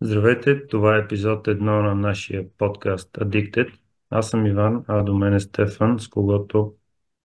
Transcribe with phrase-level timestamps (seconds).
[0.00, 3.78] Здравейте, това е епизод 1 на нашия подкаст Addicted.
[4.10, 6.74] Аз съм Иван, а до мен е Стефан, с когото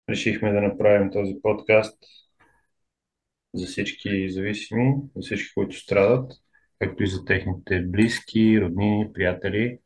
[0.09, 1.97] решихме да направим този подкаст
[3.53, 6.31] за всички зависими, за всички, които страдат,
[6.79, 9.79] както и за техните близки, роднини, приятели.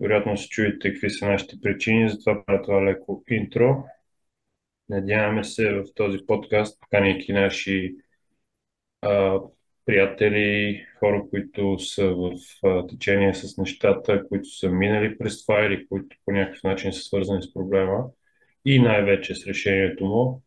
[0.00, 3.84] Вероятно се чуете какви са нашите причини, затова правя това леко интро.
[4.88, 7.96] Надяваме се в този подкаст, поканяйки наши
[9.02, 9.40] а,
[9.86, 12.32] приятели, хора, които са в
[12.88, 17.42] течение с нещата, които са минали през това или които по някакъв начин са свързани
[17.42, 18.04] с проблема
[18.64, 20.42] и най-вече с решението му,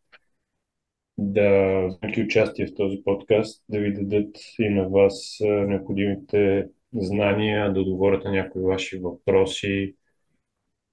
[1.18, 7.82] да вземете участие в този подкаст, да ви дадат и на вас необходимите знания, да
[7.82, 9.96] отговорят на някои ваши въпроси,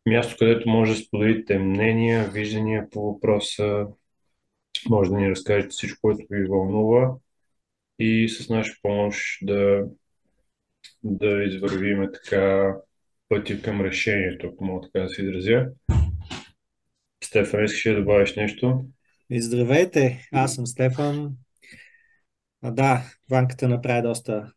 [0.07, 3.87] място, където може да споделите мнения, виждания по въпроса,
[4.91, 7.15] може да ни разкажете всичко, което ви вълнува
[7.99, 9.85] и с наша помощ да,
[11.03, 12.75] да извървиме така
[13.29, 15.67] пътя към решението, ако мога така да се изразя.
[17.25, 18.85] Стефан, искаш да добавиш нещо?
[19.31, 21.37] И здравейте, аз съм Стефан.
[22.63, 24.53] А, да, Ванката направи доста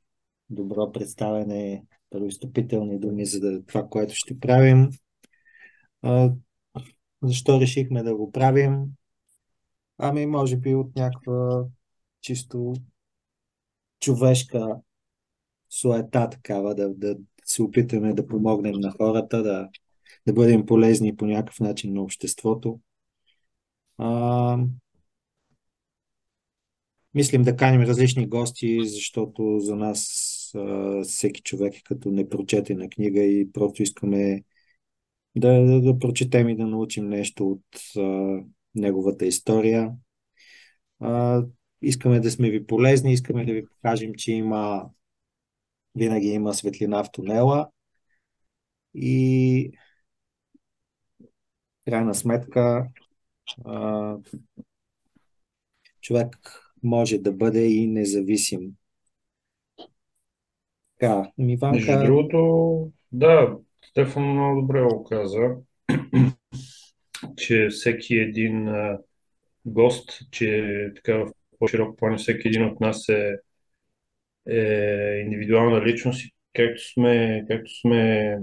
[0.50, 4.90] добро представяне, първостъпителни думи за това, което ще правим.
[6.02, 6.32] А,
[7.24, 8.86] защо решихме да го правим?
[9.98, 11.66] Ами, може би от някаква
[12.22, 12.74] чисто
[14.00, 14.76] човешка
[15.70, 19.70] суета такава, да, да се опитаме да помогнем на хората, да,
[20.28, 22.80] да бъдем полезни по някакъв начин на обществото.
[23.98, 24.58] А,
[27.14, 30.08] мислим да каним различни гости, защото за нас
[30.56, 34.44] а, всеки човек е като непрочетена книга и просто искаме
[35.36, 38.38] да, да, да прочетем и да научим нещо от а,
[38.76, 39.92] неговата история.
[41.00, 41.44] А,
[41.82, 44.90] искаме да сме ви полезни, искаме да ви покажем, че има
[45.96, 47.70] винаги има светлина в тунела
[48.94, 49.72] и
[51.86, 52.88] крайна сметка
[56.02, 56.38] човек
[56.84, 58.72] може да бъде и независим.
[61.00, 61.78] Така, Миванка...
[61.78, 65.56] Между другото, да, Стефан много добре го каза,
[67.38, 68.70] че всеки един
[69.66, 73.38] гост, че така в по-широк план всеки един от нас е,
[74.50, 78.38] е индивидуална личност и както сме, както сме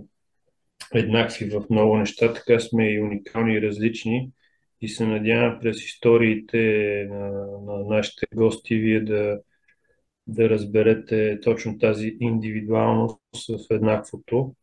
[0.95, 4.31] еднакви в много неща, така сме и уникални и различни.
[4.81, 6.59] И се надявам през историите
[7.11, 7.31] на,
[7.61, 9.41] на нашите гости вие да,
[10.27, 14.55] да разберете точно тази индивидуалност в еднаквото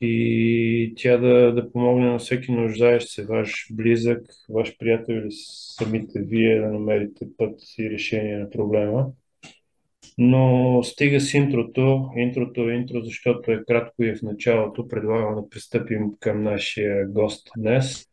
[0.00, 6.20] и тя да, да помогне на всеки нуждаещ се, ваш близък, ваш приятел или самите
[6.20, 9.06] вие да намерите път и решение на проблема.
[10.18, 12.10] Но стига с интрото.
[12.16, 14.88] Интрото е интро, защото е кратко и е в началото.
[14.88, 18.06] Предлагам да пристъпим към нашия гост днес,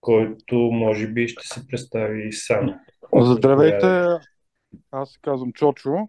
[0.00, 2.74] който може би ще се представи сам.
[3.14, 3.86] Здравейте,
[4.90, 6.08] аз се казвам Чочо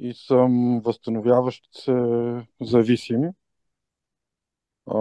[0.00, 1.94] и съм възстановяващ се
[2.60, 3.22] зависим.
[4.86, 4.98] А,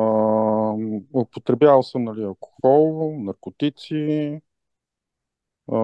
[1.13, 4.41] употребявал съм нали, алкохол, наркотици.
[5.71, 5.77] А,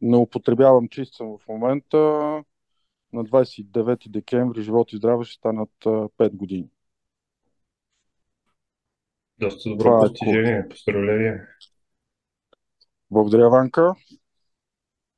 [0.00, 1.96] не употребявам чист съм в момента.
[3.12, 6.68] На 29 декември живот и здраве ще станат 5 години.
[9.38, 10.52] Доста добро Това е постижение.
[10.52, 10.68] Е...
[10.68, 11.40] Поздравление.
[13.10, 13.94] Благодаря, Ванка.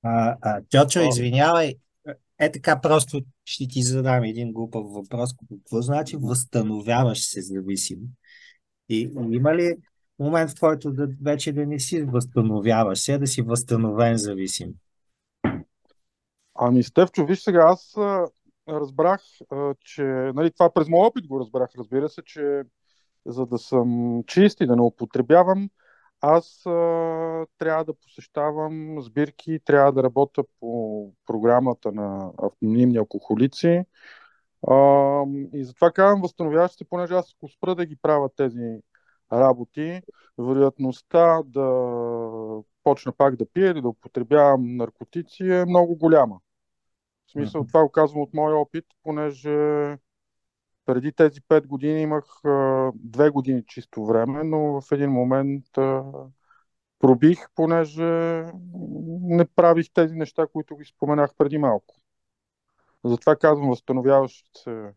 [0.02, 1.74] А, а, Чочо, извинявай,
[2.40, 5.30] е така просто ще ти задам един глупав въпрос.
[5.50, 7.98] Какво значи възстановяваш се зависим?
[8.88, 9.76] И има ли
[10.18, 14.68] момент, в който да, вече да не си възстановяваш се, да си възстановен зависим?
[16.54, 17.94] Ами, Стевчо, виж сега, аз
[18.68, 19.20] разбрах,
[19.80, 20.02] че,
[20.34, 22.62] нали, това през моят опит го разбрах, разбира се, че
[23.26, 25.70] за да съм чист и да не употребявам,
[26.20, 26.70] аз а,
[27.58, 33.84] трябва да посещавам сбирки, трябва да работя по програмата на анонимни алкохолици.
[34.68, 38.80] А, и затова казвам, възстановяваш се, понеже аз ако спра да ги правя тези
[39.32, 40.02] работи,
[40.38, 46.40] вероятността да почна пак да пия или да употребявам наркотици е много голяма.
[47.26, 49.96] В смисъл, това го казвам от моя опит, понеже
[50.90, 52.24] преди тези 5 години имах
[52.94, 55.64] две години чисто време, но в един момент
[56.98, 58.44] пробих, понеже
[59.22, 61.94] не правих тези неща, които ги споменах преди малко.
[63.04, 64.92] Затова казвам, възстановяваш се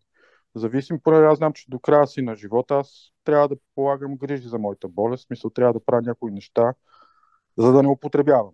[0.55, 4.47] зависим, понеже аз знам, че до края си на живота аз трябва да полагам грижи
[4.47, 6.73] за моята болест, в смисъл трябва да правя някои неща,
[7.57, 8.51] за да не употребявам.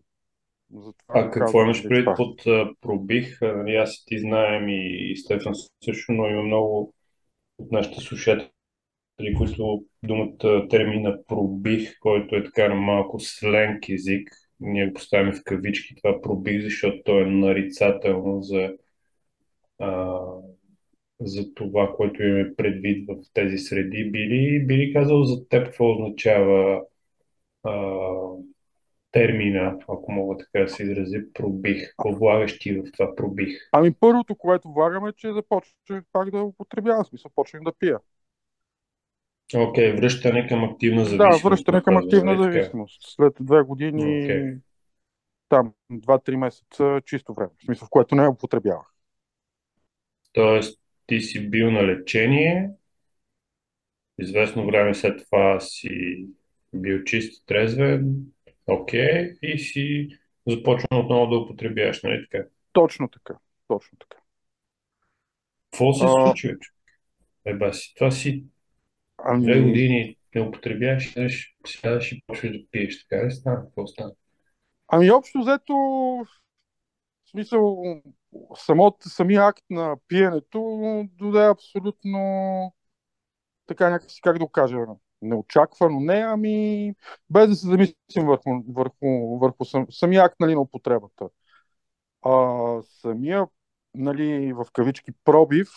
[0.74, 2.42] Затова А какво казвам, имаш предвид под
[2.82, 3.42] пробих?
[3.82, 5.54] Аз и ти знаем и, и Стефан
[5.86, 6.94] също, но има много
[7.60, 8.50] от нашите слушатели,
[9.38, 14.30] които думата термина пробих, който е така на малко сленг език,
[14.60, 18.74] ние го поставяме в кавички това пробих, защото то е нарицателно за,
[19.80, 20.20] а,
[21.20, 24.12] за това, което имаме предвид в тези среди.
[24.12, 26.82] Били, били казал за теб какво означава
[27.64, 27.74] а,
[29.12, 31.90] термина, ако мога така да се изрази, пробих.
[31.90, 33.60] Какво влагаш ти в това пробих?
[33.72, 38.00] Ами първото, което влагаме, е, че започнах пак да употребявам, смисъл, почнах да пия.
[39.56, 41.44] Окей, връщане към активна Да, зависимост.
[41.44, 43.02] връщане към казваме, активна зависимост.
[43.16, 44.54] След две години, Окей.
[45.50, 48.94] там, 2-3 месеца чисто време, в смисъл, в което не употребявах.
[50.34, 52.70] Тоест, ти си бил на лечение,
[54.20, 55.90] известно време след това си
[56.74, 58.16] бил чист, трезвен,
[58.72, 60.10] окей, и си
[60.48, 62.48] започнал отново да употребяваш, нали така?
[62.74, 63.34] Точно така,
[63.68, 64.18] точно така.
[65.72, 66.60] Какво се А, случи, бе, човек?
[67.46, 68.44] Е, баси, това си
[69.40, 71.14] две ами, години не употребяваш,
[71.66, 73.62] сядаш и почваш да пиеш, така ли стана?
[73.66, 74.12] Какво стана?
[74.88, 77.84] ами общо взето, в смисъл,
[78.56, 80.60] самот, самия акт на пиенето
[81.14, 82.20] доде абсолютно
[83.66, 84.78] така някакси, как да го кажа,
[85.22, 86.94] неочаквано не, ами
[87.30, 91.30] без да се замислим върху, върху, върху сам, самия акт нали, на употребата.
[92.22, 93.48] А самия,
[93.96, 95.70] нали, в кавички, пробив,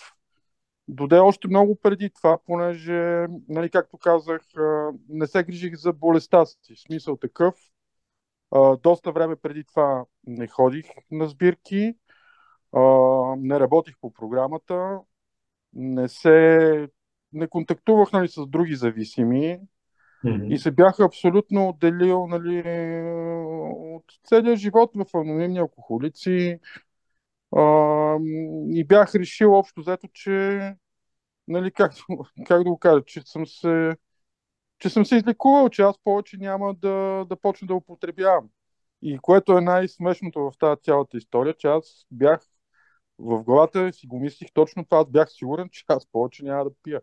[0.89, 4.43] доде още много преди това, понеже, нали, както казах,
[5.09, 6.77] не се грижих за болестта си.
[6.87, 7.55] Смисъл такъв.
[8.83, 11.95] Доста време преди това не ходих на сбирки,
[13.39, 15.01] не работих по програмата,
[15.73, 16.89] не се
[17.33, 19.61] не контактувах нали, с други зависими
[20.25, 20.53] Мгм.
[20.53, 22.63] и се бях абсолютно отделил нали,
[23.97, 26.59] от целия живот в анонимни алкохолици
[27.57, 27.63] а,
[28.69, 30.75] и бях решил общо взето, че
[31.49, 31.93] нали, как,
[32.47, 33.97] как да го кажа, че съм се
[34.79, 38.49] че съм се излекувал, че аз повече няма да, да почна да употребявам.
[39.03, 42.41] И което е най-смешното в тази цялата история, че аз бях
[43.19, 46.71] в главата си го мислих точно това, аз бях сигурен, че аз повече няма да
[46.83, 47.01] пия.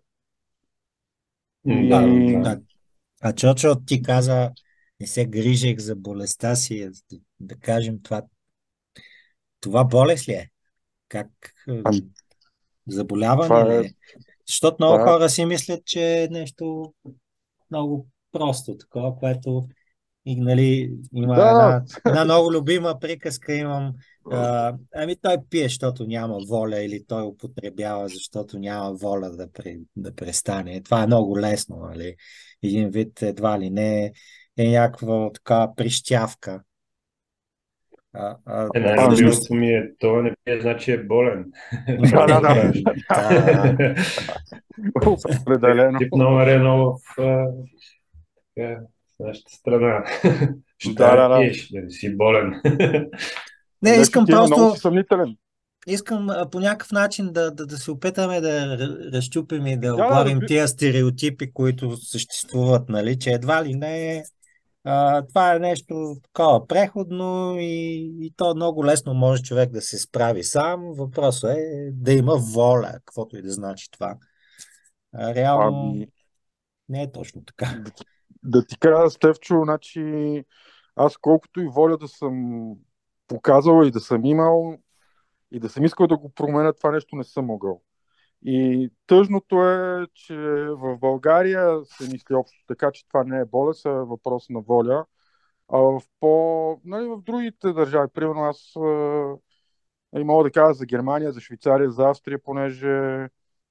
[1.67, 2.59] И Да.
[3.21, 4.51] А Чочо, ти каза,
[4.99, 8.21] не се грижех за болестта си, да, да кажем това.
[9.59, 10.49] Това болест ли е?
[11.07, 11.27] Как
[11.69, 11.81] е,
[12.87, 13.93] заболяване това е, ли е?
[14.47, 16.93] Защото много това е, хора си мислят, че е нещо
[17.71, 19.67] много просто, такова, което
[20.25, 23.93] и, нали, има да, една, една много любима приказка, имам,
[24.31, 29.75] а, ами той пие, защото няма воля, или той употребява, защото няма воля да, пре,
[29.95, 30.81] да престане.
[30.83, 32.15] Това е много лесно, нали?
[32.63, 34.11] Един вид едва ли не
[34.57, 36.61] е някаква така прищявка.
[38.13, 41.51] А, а, Е, ами, най-любимото ми е, това не пие, значи е болен.
[41.87, 42.71] да, да, да,
[45.41, 45.99] определено.
[45.99, 47.21] тип номер едно в
[49.19, 50.03] нашата страна.
[50.77, 51.39] Ще Да, да, да да.
[51.41, 52.61] пиеш, да не си болен.
[53.81, 55.37] не, Нещо искам има, много просто, съмнителен.
[55.87, 58.77] искам а, по някакъв начин да, да, да се опитаме да
[59.13, 60.45] разчупим и да Да, да, оборим разби...
[60.47, 64.23] тия стереотипи, които съществуват, нали, че едва ли не
[64.83, 69.97] а, това е нещо такова преходно и, и то много лесно може човек да се
[69.97, 70.93] справи сам.
[70.97, 74.15] Въпросът е да има воля, каквото и да значи това.
[75.13, 76.07] А, реално Ами,
[76.89, 77.65] не е точно така.
[77.85, 77.91] да,
[78.43, 80.01] да ти кажа, Стевчо, значи
[80.95, 82.73] аз колкото и воля да съм
[83.29, 84.77] показал и да съм имал
[85.51, 87.81] и да съм искал да го променя, това нещо не съм могъл.
[88.45, 90.35] И тъжното е, че
[90.69, 94.61] в България се мисли общо така, че това не е болест, а е въпрос на
[94.61, 95.05] воля.
[95.69, 96.81] А в по...
[96.85, 98.75] Нали, в другите държави, примерно аз
[100.15, 103.27] е, мога да кажа за Германия, за Швейцария, за Австрия, понеже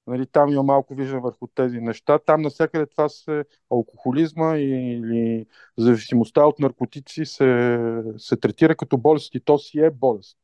[0.08, 2.18] нали, там има малко виждане върху тези неща.
[2.18, 5.46] Там навсякъде това се алкохолизма или
[5.76, 7.78] зависимостта от наркотици се,
[8.16, 10.38] се третира като болест и то си е болест.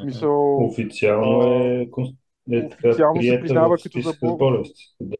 [0.00, 1.88] Смисъл, Официално е,
[2.50, 4.76] е така официално се признава като за болест.
[5.00, 5.16] Да,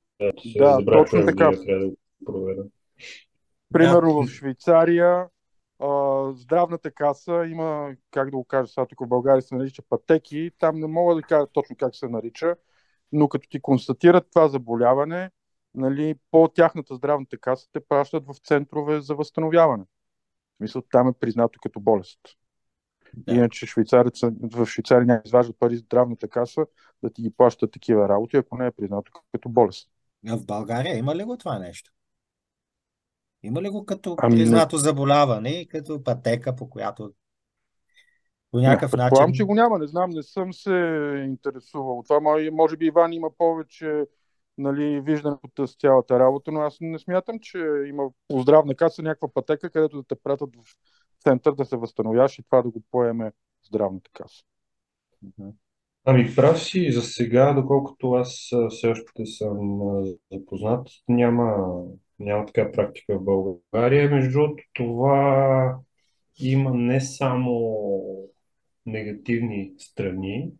[0.57, 1.51] да, Да, точно коя така.
[1.67, 1.93] трябва да
[2.25, 2.63] проверя.
[2.63, 2.69] Да,
[3.73, 5.27] Примерно в Швейцария
[6.35, 10.81] здравната каса има, как да го кажа, сега тук в България се нарича пътеки, там
[10.81, 12.57] не мога да кажа точно как се нарича,
[13.13, 15.31] но като ти констатират това заболяване,
[15.75, 19.85] нали, по тяхната здравната каса те пращат в центрове за възстановяване.
[19.85, 22.21] В смисъл, там е признато като болест.
[23.17, 23.35] да.
[23.35, 26.67] Иначе швейцареца, в Швейцария няма изваждат пари здравната каса
[27.03, 29.89] да ти ги плащат такива работи, ако не е признато като болест.
[30.29, 31.93] А в България има ли го това нещо?
[33.43, 37.13] Има ли го като Ами не, признато заболяване и като пътека, по която
[38.53, 39.35] по някакъв Предполагам, начин.
[39.35, 40.71] че го няма, не знам, не съм се
[41.27, 42.03] интересувал.
[42.09, 42.21] Това
[42.53, 44.07] може, би Иван има повече
[44.59, 49.29] нали, виждане от цялата работа, но аз не смятам, че има по здравна каса някаква
[49.29, 50.77] пътека, където да те пратят в
[51.23, 53.33] център да се възстановяваш и това да го поеме
[53.67, 54.45] здравната каса.
[56.05, 59.81] Ами прав си, за сега, доколкото аз все още съм
[60.33, 61.75] запознат, няма,
[62.19, 64.11] няма така практика в България.
[64.11, 65.77] Между другото, това
[66.37, 67.77] има не само
[68.87, 70.51] негативни страни,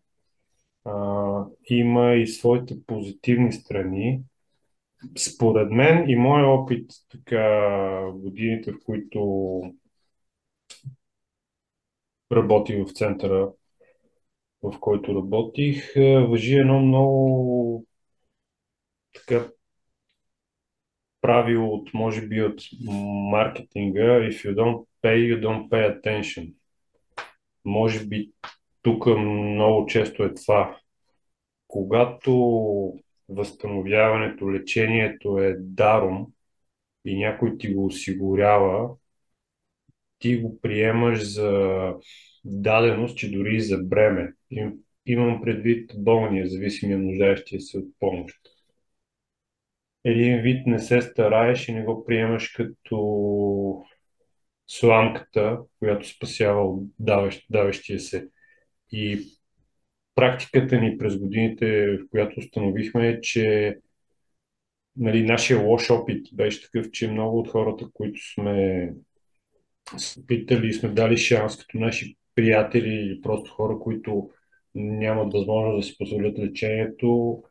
[0.85, 4.21] а, има и своите позитивни страни.
[5.17, 9.61] Според мен и моят опит, така, годините, в които
[12.31, 13.51] работих в центъра,
[14.61, 17.85] в който работих, е, въжи едно много
[19.13, 19.47] така
[21.21, 22.61] правило от, може би, от
[23.31, 26.53] маркетинга If you don't pay, you don't pay attention.
[27.65, 28.31] Може би
[28.81, 30.77] тук много често е това.
[31.67, 32.33] Когато
[33.29, 36.27] възстановяването, лечението е даром
[37.05, 38.89] и някой ти го осигурява,
[40.19, 41.93] ти го приемаш за
[42.45, 44.33] даденост, че дори и за бреме.
[44.51, 44.73] Им,
[45.05, 48.37] имам предвид болния, зависимия, нуждаещия се от помощ.
[50.03, 53.85] Един вид не се стараеш и не го приемаш като
[54.67, 56.77] сламката, която спасява
[57.49, 58.27] давещия се.
[58.91, 59.19] И
[60.15, 63.75] практиката ни през годините, в която установихме, е, че
[64.97, 68.89] нали, нашия лош опит беше такъв, че много от хората, които сме
[70.27, 74.29] питали и сме дали шанс като наши приятели или просто хора, които
[74.75, 77.43] нямат възможност да си позволят лечението,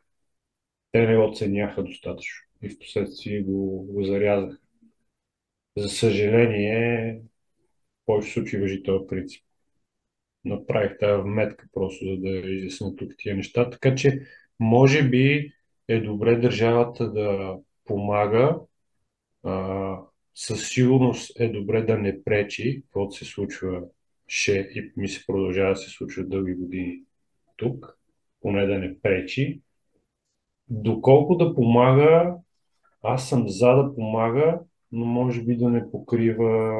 [0.91, 4.62] те не оценяха достатъчно и в последствие го, го зарязаха.
[5.77, 7.21] За съжаление,
[8.03, 9.43] в повече случаи въжи този принцип.
[10.45, 13.69] Направих тази вметка просто, за да изясня тук тия неща.
[13.69, 14.21] Така че,
[14.59, 15.53] може би
[15.87, 18.59] е добре държавата да помага.
[19.43, 19.97] А,
[20.35, 23.81] със сигурност е добре да не пречи, каквото се случва
[24.27, 27.01] ще и ми се продължава да се случва дълги години
[27.57, 27.97] тук,
[28.41, 29.61] поне да не пречи.
[30.69, 32.35] Доколко да помага,
[33.03, 34.59] аз съм за да помага,
[34.93, 36.73] но може би да не покрива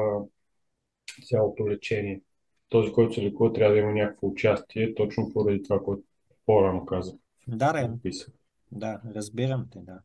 [1.28, 2.22] цялото лечение.
[2.68, 6.02] Този, който се лекува, трябва да има някакво участие, точно поради това, което
[6.46, 7.14] по-рано казах.
[7.48, 8.28] Да, да, Написах.
[8.72, 10.00] да, разбирам те, да.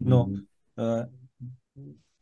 [0.00, 0.28] Но
[0.76, 1.06] а,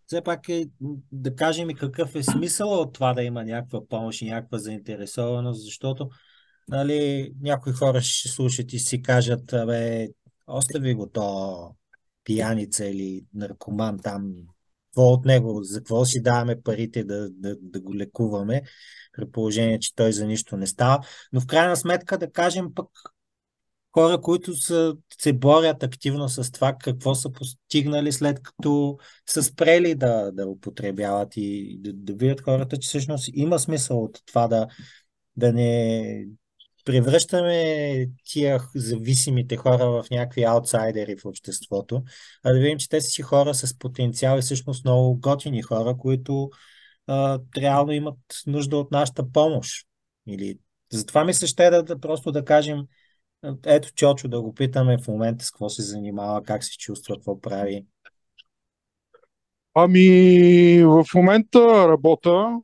[0.06, 0.66] все пак е
[1.12, 5.64] да кажем и какъв е смисъл от това да има някаква помощ и някаква заинтересованост,
[5.64, 6.10] защото
[6.68, 10.08] нали, някои хора ще слушат и си кажат, абе,
[10.46, 11.70] остави го то
[12.24, 14.34] пияница или наркоман там,
[14.94, 18.62] какво от него, за какво си даваме парите да, да, да го лекуваме,
[19.12, 21.00] при положение, че той за нищо не става.
[21.32, 22.88] Но в крайна сметка да кажем пък
[23.92, 29.94] хора, които са, се борят активно с това, какво са постигнали след като са спрели
[29.94, 34.66] да, да употребяват и да, да видят хората, че всъщност има смисъл от това да,
[35.36, 36.26] да не
[36.84, 42.02] превръщаме тия зависимите хора в някакви аутсайдери в обществото,
[42.42, 46.50] а да видим, че те си хора с потенциал и всъщност много готини хора, които
[47.06, 49.86] а, реално имат нужда от нашата помощ.
[50.26, 50.58] Или...
[50.92, 52.86] Затова ми се ще да, да просто да кажем,
[53.66, 57.40] ето Чочо да го питаме в момента с какво се занимава, как се чувства, какво
[57.40, 57.86] прави.
[59.74, 62.60] Ами, в момента работя,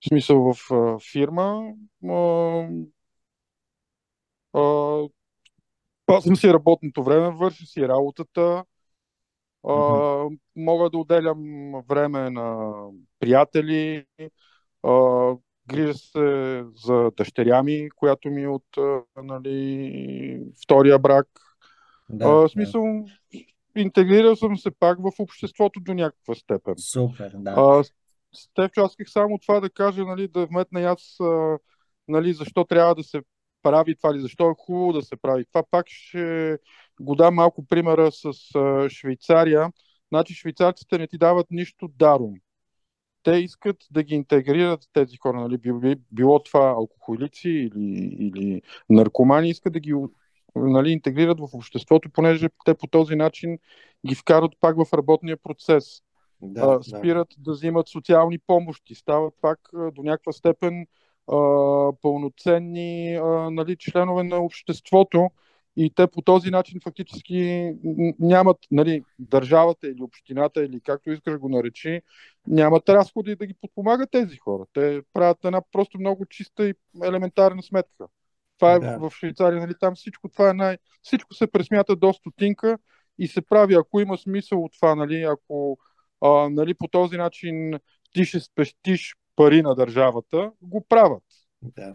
[0.00, 1.72] в смисъл в фирма.
[6.06, 8.64] Пазвам си работното време, върша си работата.
[9.68, 9.74] А,
[10.56, 12.74] мога да отделям време на
[13.20, 14.04] приятели.
[14.82, 15.34] А,
[15.68, 18.66] грижа се за дъщеря ми, която ми е от
[19.22, 21.26] нали, втория брак.
[22.10, 22.48] Да, А, в да.
[22.48, 23.04] смисъл,
[23.76, 26.74] интегрирал съм се пак в обществото до някаква степен.
[26.78, 27.54] Супер, да.
[27.56, 27.84] А,
[28.34, 31.18] Стефчо, аз исках само това да кажа, нали, да вметна и аз,
[32.08, 33.22] нали, защо трябва да се
[33.68, 35.44] прави това, или защо е хубаво да се прави.
[35.44, 36.58] Това пак ще
[37.00, 38.32] го дам малко примера с
[38.90, 39.72] Швейцария.
[40.08, 42.34] Значи швейцарците не ти дават нищо даром.
[43.22, 48.62] Те искат да ги интегрират тези хора, нали, би- би- било това алкохолици или, или
[48.90, 49.94] наркомани, искат да ги
[50.56, 53.58] нали, интегрират в обществото, понеже те по този начин
[54.06, 56.02] ги вкарат пак в работния процес
[56.40, 56.98] Да, а, да.
[56.98, 60.86] спират да взимат социални помощи, стават пак до някаква степен
[62.02, 63.18] пълноценни
[63.50, 65.30] нали, членове на обществото
[65.76, 67.72] и те по този начин фактически
[68.18, 72.02] нямат, нали, държавата или общината, или както искаш го наречи,
[72.46, 74.64] нямат разходи да ги подпомагат тези хора.
[74.72, 78.06] Те правят една просто много чиста и елементарна сметка.
[78.58, 78.98] Това е да.
[78.98, 80.78] в Швейцария, нали, там всичко това е най...
[81.02, 82.78] Всичко се пресмята до стотинка
[83.18, 85.78] и се прави, ако има смисъл от това, нали, ако
[86.20, 87.72] а, нали, по този начин
[88.12, 91.22] ти ще спестиш пари на държавата, го правят.
[91.62, 91.94] Да.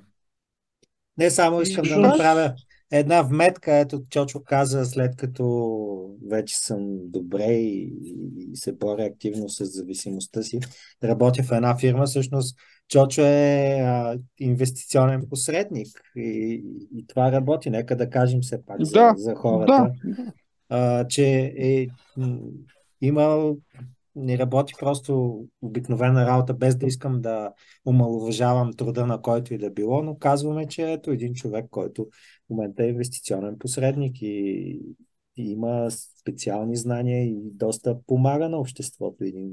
[1.17, 2.53] Не само искам да направя
[2.91, 7.93] една вметка, ето Чочо каза, след като вече съм добре и,
[8.37, 10.59] и се боря активно с зависимостта си,
[11.03, 12.57] работя в една фирма, всъщност
[12.89, 16.63] Чочо е а, инвестиционен посредник и,
[16.95, 17.69] и това работи.
[17.69, 20.33] Нека да кажем все пак за, да, за хората, да.
[20.69, 21.87] а, че е,
[23.01, 23.53] има
[24.15, 27.53] не работи просто обикновена работа, без да искам да
[27.85, 32.07] омалуважавам труда на който и да било, но казваме, че ето един човек, който
[32.45, 34.79] в момента е инвестиционен посредник и,
[35.37, 35.87] и има
[36.21, 39.23] специални знания и доста помага на обществото.
[39.23, 39.49] Един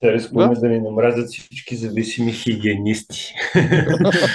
[0.00, 0.60] те рискуваме да?
[0.60, 3.34] да ни намразят всички зависими хигиенисти.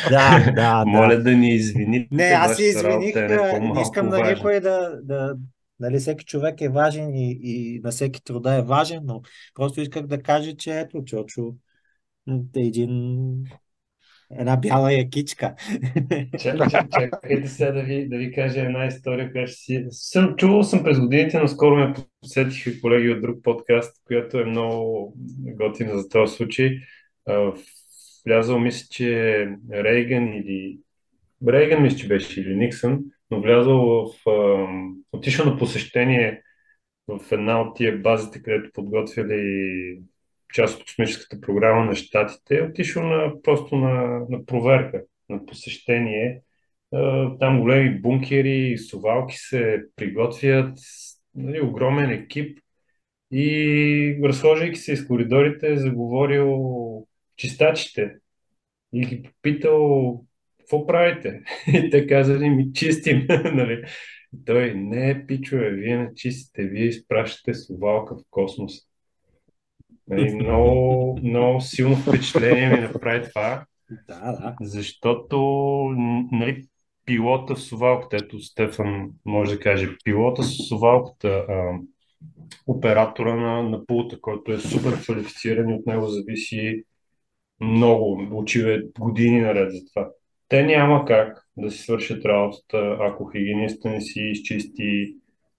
[0.09, 0.83] да, да.
[0.87, 2.07] Моля да ни извините.
[2.15, 3.15] Не, аз се извиних.
[3.15, 5.35] Е не искам на никой да, да,
[5.81, 9.21] Нали, всеки човек е важен и, и на всеки труда е важен, но
[9.53, 11.55] просто исках да кажа, че ето, Чочо
[12.55, 13.23] е един
[14.39, 15.55] една бяла якичка.
[16.39, 19.85] Чакайте сега да ви, да ви кажа една история, която си...
[19.89, 24.45] Съм, чувал съм през годините, но скоро ме посетиха колеги от друг подкаст, която е
[24.45, 26.77] много готина за този случай.
[28.25, 30.79] Влязал, мисля, че Рейган или...
[31.47, 32.99] Рейган, мисля, че беше или Никсън,
[33.31, 34.13] но влязъл в...
[35.11, 36.41] отишъл на посещение
[37.07, 39.99] в една от тия базите, където подготвяли
[40.53, 46.41] част от космическата програма на щатите, отишъл на, просто на, на проверка, на посещение.
[47.39, 50.77] Там големи бункери, сувалки се приготвят,
[51.35, 52.59] нали, огромен екип
[53.31, 58.15] и разхождайки се из коридорите, заговорил чистачите
[58.93, 60.25] и ги попитал
[60.71, 61.41] какво правите?
[61.67, 63.25] И те казали, ми чистим.
[63.29, 63.83] нали?
[64.45, 68.73] Той, не, пичове, вие не чистите, вие изпращате совалка в космос.
[70.07, 73.65] Нали, много, много силно впечатление ми направи това.
[74.07, 74.55] Да, да.
[74.61, 75.37] Защото
[76.31, 76.65] нали,
[77.05, 81.79] пилота в совалката, ето Стефан може да каже, пилота с совалката, а,
[82.67, 86.83] оператора на, на пулта, който е супер квалифициран и от него зависи
[87.61, 90.09] много, учил години наред за това
[90.51, 95.15] те няма как да си свършат работата, ако хигиениста не си изчисти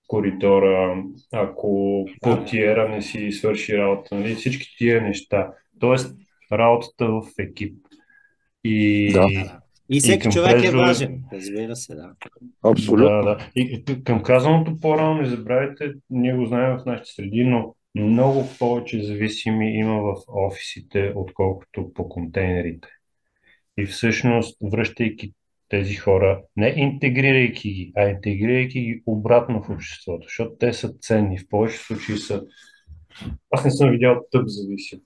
[0.07, 4.35] коридора, ако портиера не си свърши работа, нали?
[4.35, 5.53] всички тия неща.
[5.81, 6.17] Тоест,
[6.53, 7.77] работата в екип.
[8.65, 9.27] И, да.
[9.91, 12.13] И всеки и човек е важен, разбира се, да.
[12.65, 13.09] Абсолютно.
[13.09, 13.51] Да, да.
[13.57, 19.03] И към казаното по-рано, не забравяйте, ние го знаем в нашите среди, но много повече
[19.03, 22.89] зависими има в офисите, отколкото по контейнерите.
[23.79, 25.33] И всъщност, връщайки
[25.69, 31.39] тези хора, не интегрирайки ги, а интегрирайки ги обратно в обществото, защото те са ценни.
[31.39, 32.45] В повечето случаи са.
[33.51, 35.01] Аз не съм видял тъп зависим.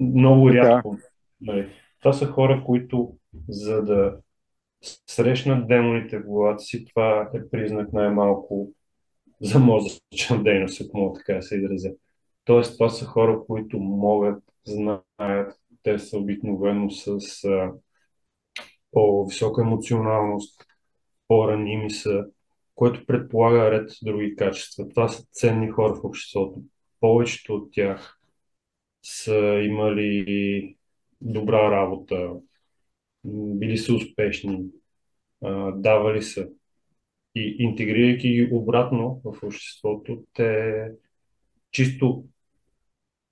[0.00, 0.98] Много рядко.
[1.40, 1.68] Нали.
[1.98, 3.16] Това са хора, които
[3.48, 4.16] за да
[5.06, 8.72] срещнат демоните в главата си, това е признак най-малко
[9.40, 11.90] за мозъчна дейност, ако мога така да се изразя.
[12.44, 17.72] Тоест, това са хора, които могат, знаят те са обикновено с а,
[18.92, 20.66] по-висока емоционалност,
[21.28, 22.24] по-раними са,
[22.74, 24.88] което предполага ред други качества.
[24.88, 26.62] Това са ценни хора в обществото.
[27.00, 28.18] Повечето от тях
[29.02, 30.76] са имали
[31.20, 32.30] добра работа,
[33.24, 34.64] били са успешни,
[35.74, 36.48] давали са.
[37.34, 40.88] И интегрирайки ги обратно в обществото, те
[41.70, 42.24] чисто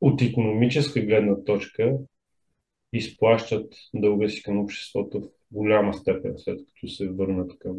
[0.01, 1.99] от економическа гледна точка
[2.93, 7.77] изплащат дълга си към обществото в голяма степен, след като се върнат към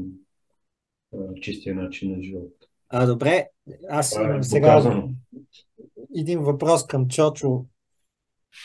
[1.14, 2.68] а, чистия начин на живота.
[2.90, 3.48] А, добре,
[3.90, 5.10] аз имам е сега доказано.
[6.16, 7.66] един въпрос към Чочо.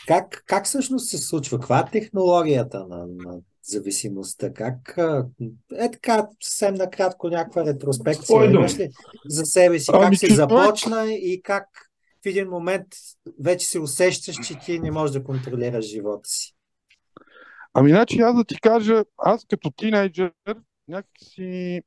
[0.07, 1.59] Как, как всъщност се случва?
[1.59, 4.53] Каква е технологията на, на зависимостта?
[4.53, 4.97] Как,
[5.79, 8.89] е така, съвсем накратко някаква ретроспекция имаш ли
[9.25, 9.91] за себе си?
[9.91, 11.86] Как ами, се започна и как
[12.23, 12.87] в един момент
[13.39, 16.53] вече се усещаш, че ти не можеш да контролираш живота си.
[17.73, 20.31] Ами, значи аз да ти кажа, аз като тинейджър
[20.87, 21.81] някакси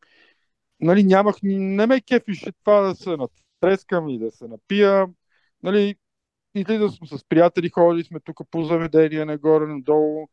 [0.80, 5.06] нали, нямах, не ме кефише това да се натрескам и да се напия.
[5.62, 5.94] Нали,
[6.54, 10.28] излизал съм с приятели, ходили сме тук по заведение, нагоре, надолу.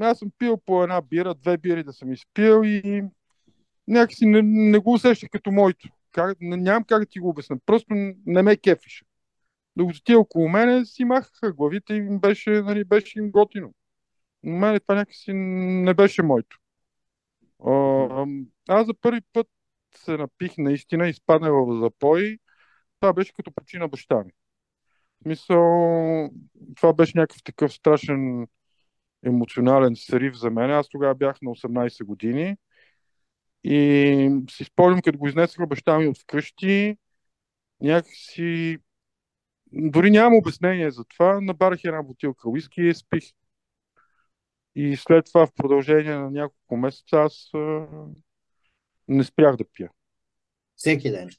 [0.00, 3.02] Аз съм пил по една бира, две бири да съм изпил и
[3.88, 5.88] някакси не, не го усещах като моето.
[6.12, 7.56] Как, нямам как да ти го обясня.
[7.66, 7.86] Просто
[8.26, 9.04] не ме кефише.
[9.76, 13.74] Докато ти около мене си махаха главите и беше, нали, беше им готино.
[14.42, 16.58] Но мене това някакси не беше моето.
[18.68, 19.46] Аз за първи път
[19.96, 22.38] се напих наистина, изпаднах в запой.
[23.00, 24.30] Това беше като причина баща ми.
[25.22, 25.60] Смисъл,
[26.76, 28.46] това беше някакъв такъв страшен
[29.26, 30.70] емоционален срив за мен.
[30.70, 32.56] Аз тогава бях на 18 години
[33.64, 36.96] и си спомням, като го изнесаха баща ми от вкъщи,
[37.80, 38.78] някакси
[39.76, 41.40] дори нямам обяснение за това.
[41.40, 43.24] Набарах една бутилка уиски и спих.
[44.74, 47.86] И след това в продължение на няколко месеца аз а,
[49.08, 49.90] не спрях да пия.
[50.76, 51.30] Всеки ден?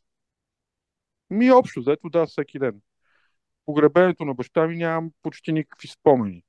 [1.29, 2.81] Ми общо, взето да, всеки ден.
[3.65, 6.43] Погребението на баща ми нямам почти никакви спомени.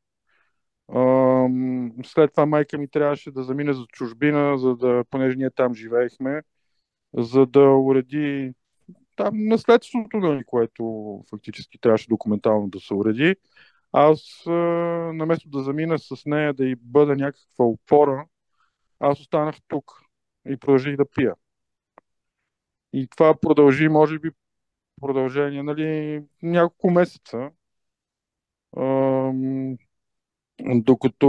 [0.89, 1.01] А,
[2.05, 6.43] след това майка ми трябваше да замине за чужбина, за да, понеже ние там живеехме,
[7.15, 8.53] за да уреди
[9.17, 13.37] там наследството, нали, което фактически трябваше документално да се уреди.
[13.93, 14.43] Аз,
[15.15, 18.27] наместо да замина с нея да й бъда някаква опора,
[19.01, 20.03] аз останах тук
[20.49, 21.35] и продължих да пия.
[22.93, 24.31] И това продължи, може би,
[25.01, 27.51] продължение, нали, няколко месеца.
[30.59, 31.29] докато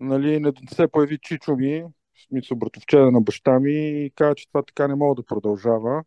[0.00, 4.48] нали, не се появи чичо ми, в смисъл братовчеда на баща ми и каза, че
[4.48, 6.04] това така не мога да продължава.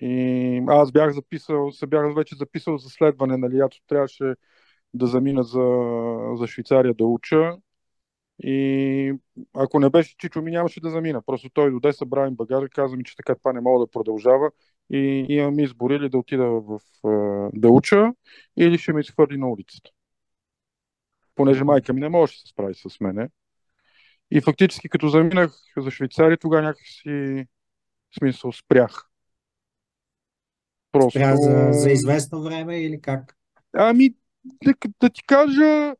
[0.00, 4.34] И аз бях записал, се бях вече записал за следване, нали, аз трябваше
[4.94, 5.64] да замина за,
[6.34, 7.52] за Швейцария да уча.
[8.38, 9.14] И
[9.54, 11.22] ако не беше Чичо ми, нямаше да замина.
[11.22, 14.50] Просто той доде, събра им багажа, каза ми, че така това не мога да продължава.
[14.90, 16.80] И имам избор или да отида в,
[17.54, 18.12] да уча,
[18.56, 19.90] или ще ме изхвърли на улицата.
[21.34, 23.28] Понеже майка ми не може да се справи с мене.
[24.30, 27.46] И фактически, като заминах за Швейцария, тогава някакси
[28.18, 29.08] смисъл спрях.
[30.92, 31.18] Просто...
[31.18, 33.36] Спря за, за известно време или как?
[33.72, 34.10] Ами,
[34.64, 35.94] да, да ти кажа,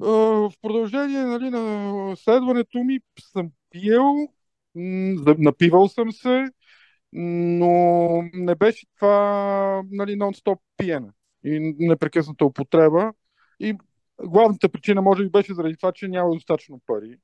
[0.00, 3.00] в продължение нали, на следването ми
[3.32, 4.14] съм пиел,
[5.38, 6.44] напивал съм се,
[7.12, 11.08] но не беше това нали, нон-стоп пиене
[11.44, 13.12] и непрекъсната употреба.
[13.60, 13.74] И
[14.24, 17.16] главната причина може би беше заради това, че няма достатъчно пари.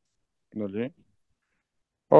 [0.54, 0.90] Нали?
[2.10, 2.18] А,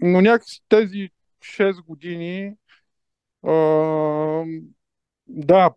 [0.00, 1.10] но някакси тези
[1.44, 2.54] 6 години
[3.42, 4.44] а,
[5.28, 5.70] да,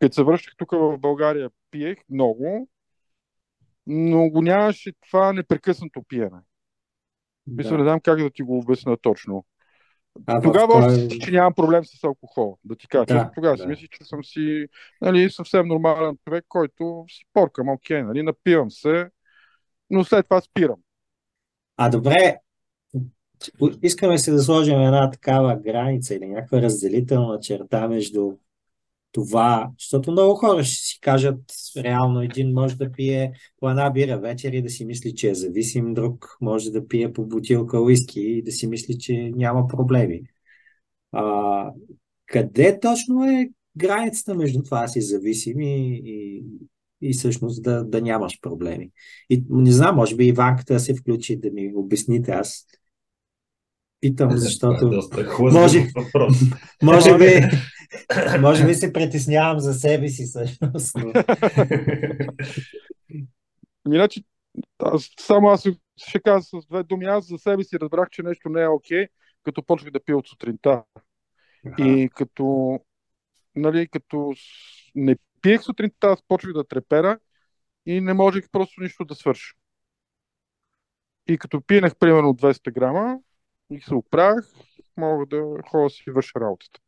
[0.00, 2.68] като се връщах тук в България, пиех много,
[3.86, 6.40] но го нямаше това непрекъснато пиене.
[7.46, 7.56] Да.
[7.56, 9.44] Мисля, не знам как да ти го обясна точно.
[10.26, 11.18] А, тогава още той...
[11.18, 13.04] че нямам проблем с алкохол, да ти кажа.
[13.06, 13.62] Да, тогава да.
[13.62, 14.66] си мисля, че съм си
[15.00, 19.10] нали, съвсем нормален човек, който си поркам, окей, нали, напивам се,
[19.90, 20.80] но след това спирам.
[21.76, 22.38] А добре,
[23.82, 28.32] искаме се да сложим една такава граница или някаква разделителна черта между
[29.12, 31.40] това, защото много хора ще си кажат,
[31.76, 35.34] реално един може да пие по една бира вечер и да си мисли, че е
[35.34, 40.22] зависим, друг може да пие по бутилка уиски и да си мисли, че няма проблеми.
[41.12, 41.72] А,
[42.26, 46.44] къде точно е границата между това си зависим и, и,
[47.00, 48.90] и всъщност да, да нямаш проблеми?
[49.30, 52.30] И не знам, може би Иванката се включи да ми обясните.
[52.30, 52.66] Аз
[54.02, 54.86] питам, защото...
[55.18, 55.86] Е може,
[56.82, 57.40] може, би,
[58.40, 60.96] може би се притеснявам за себе си всъщност.
[63.86, 64.22] Иначе,
[64.78, 67.04] аз, само аз ще кажа с две думи.
[67.04, 69.08] Аз за себе си разбрах, че нещо не е окей, okay,
[69.42, 70.84] като почвах да пия от сутринта.
[71.66, 71.88] Ага.
[71.88, 72.78] И като,
[73.56, 74.34] нали, като
[74.94, 77.18] не пиех сутринта, аз почвах да трепера
[77.86, 79.54] и не можех просто нищо да свърша.
[81.28, 83.18] И като пинах примерно 200 грама,
[83.72, 84.52] и се оправях,
[84.96, 86.80] мога да ходя си върша работата.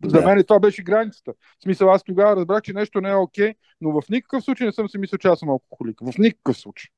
[0.00, 0.08] Да.
[0.08, 1.32] За мен това беше границата.
[1.58, 4.72] В смисъл, аз тогава разбрах, че нещо не е окей, но в никакъв случай не
[4.72, 6.00] съм си мислил, че аз съм алкохолик.
[6.00, 6.88] В никакъв случай.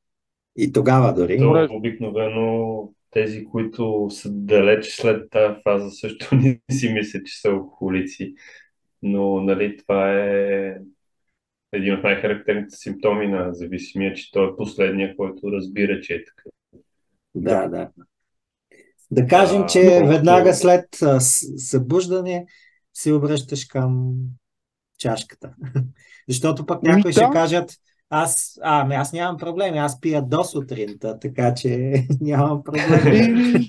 [0.57, 1.39] И тогава дори.
[1.39, 7.49] То, обикновено тези, които са далеч след тази фаза, също не си мислят, че са
[7.49, 8.35] алкохолици.
[9.03, 10.77] Но нали, това е
[11.73, 16.43] един от най-характерните симптоми на зависимия, че той е последния, който разбира, че е така.
[17.35, 17.91] Да, да.
[19.11, 20.87] Да кажем, че веднага след
[21.57, 22.47] събуждане
[22.95, 24.13] се обръщаш към
[24.99, 25.55] чашката.
[26.29, 27.71] Защото пък някои ще кажат,
[28.11, 33.45] аз, а, ами аз нямам проблеми, аз пия до сутринта, така че нямам проблеми.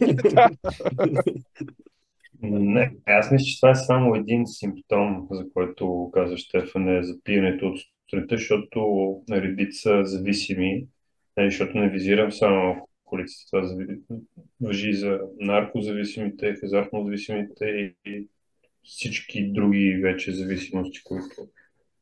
[2.43, 7.13] Не, аз мисля, че това е само един симптом, за който каза Штефан, е за
[7.23, 10.86] пиенето от сутринта, защото редица зависими,
[11.38, 13.50] нали, защото не визирам само алкохолиците.
[13.52, 13.76] Това
[14.62, 18.28] въжи за наркозависимите, хазартно зависимите и
[18.84, 21.36] всички други вече зависимости, които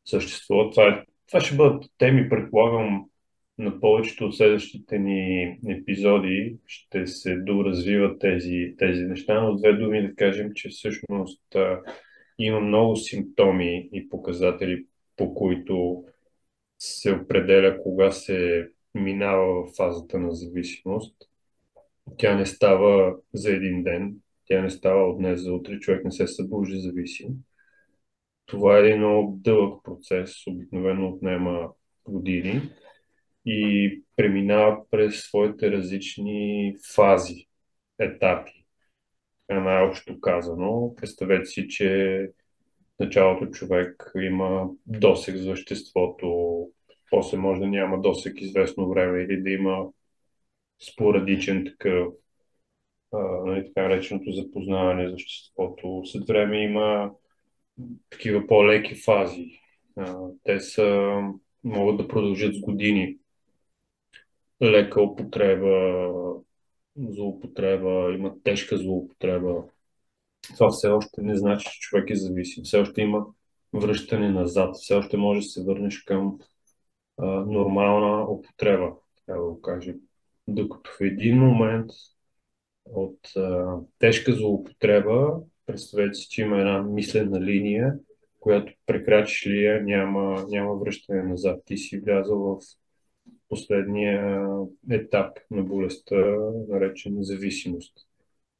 [0.04, 0.70] съществуват.
[0.70, 3.04] Това, е, това ще бъдат теми, предполагам,
[3.58, 10.08] на повечето от следващите ни епизоди ще се доразвиват тези, тези неща, но две думи
[10.08, 11.80] да кажем, че всъщност а,
[12.38, 16.04] има много симптоми и показатели, по които
[16.78, 21.16] се определя кога се минава в фазата на зависимост.
[22.18, 26.10] Тя не става за един ден, тя не става от днес за утре, човек не
[26.10, 27.28] се събужда зависим.
[28.46, 31.68] Това е един много дълъг процес, обикновено отнема
[32.08, 32.62] години
[33.46, 37.46] и преминава през своите различни фази,
[37.98, 38.64] етапи.
[39.48, 42.30] Най-общо казано, представете си, че
[43.00, 46.68] началото човек има досек за веществото,
[47.10, 49.88] после може да няма досек известно време или да има
[50.92, 52.14] спорадичен такъв,
[53.44, 56.02] нали, така нареченото запознаване за веществото.
[56.04, 57.10] След време има
[58.10, 59.60] такива по-леки фази.
[59.96, 61.16] А, те са,
[61.64, 63.16] могат да продължат с години
[64.62, 66.02] лека употреба,
[66.96, 69.64] злоупотреба, има тежка злоупотреба.
[70.54, 72.64] Това все още не значи, че човек е зависим.
[72.64, 73.26] Все още има
[73.72, 74.74] връщане назад.
[74.74, 76.38] Все още може да се върнеш към
[77.26, 79.96] нормална употреба, така да го кажем.
[80.48, 81.90] Докато в един момент
[82.84, 87.94] от а, тежка злоупотреба, представете си, че има една мислена линия,
[88.40, 91.62] която прекрачиш ли я, няма, няма връщане назад.
[91.64, 92.58] Ти си влязъл в
[93.48, 94.46] последния
[94.90, 96.16] етап на болестта,
[96.68, 97.94] наречен зависимост.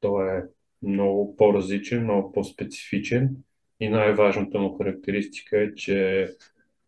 [0.01, 0.43] Той е
[0.83, 3.37] много по-различен, много по-специфичен
[3.81, 6.29] и най-важната му характеристика е, че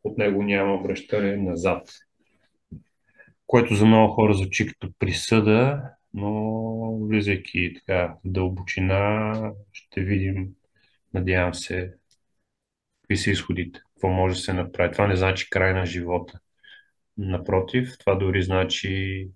[0.05, 1.89] от него няма връщане назад.
[3.47, 5.83] Което за много хора звучи като присъда,
[6.15, 10.49] но влизайки така в дълбочина, ще видим,
[11.15, 11.95] надявам се,
[13.03, 14.93] какви са изходите, какво може да се направи.
[14.93, 16.41] Това не значи край на живота.
[17.19, 19.29] Напротив, това дори значи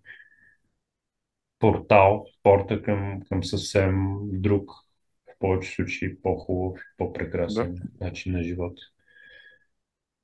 [1.59, 4.71] портал, порта към, към съвсем друг,
[5.27, 8.05] в повече случаи по-хубав, по-прекрасен да.
[8.05, 8.79] начин на живот.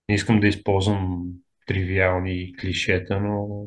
[0.09, 1.33] Не искам да използвам
[1.67, 3.67] тривиални клишета, но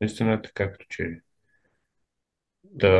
[0.00, 1.20] наистина е така, като че
[2.64, 2.90] да,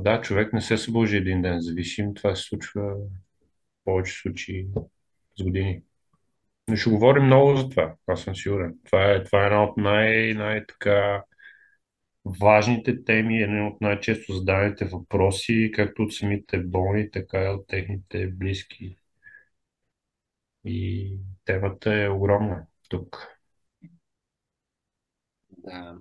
[0.00, 2.14] да, човек не се събужи един ден зависим.
[2.14, 2.98] Това се случва в
[3.84, 4.66] повече случаи
[5.38, 5.82] с години.
[6.68, 8.74] Но ще говорим много за това, аз съм сигурен.
[8.84, 11.24] Това е, това е една от най- най-така
[12.40, 18.26] важните теми, една от най-често зададените въпроси, както от самите болни, така и от техните
[18.26, 18.96] близки.
[20.64, 23.28] И темата е огромна тук.
[25.58, 25.96] Да.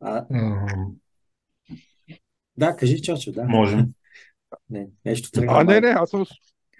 [0.00, 0.26] А...
[2.56, 3.44] Да, кажи, Чочо, да.
[3.44, 3.86] Можем.
[4.70, 5.52] Не, нещо тръгна.
[5.52, 6.24] А, не, не, аз съм,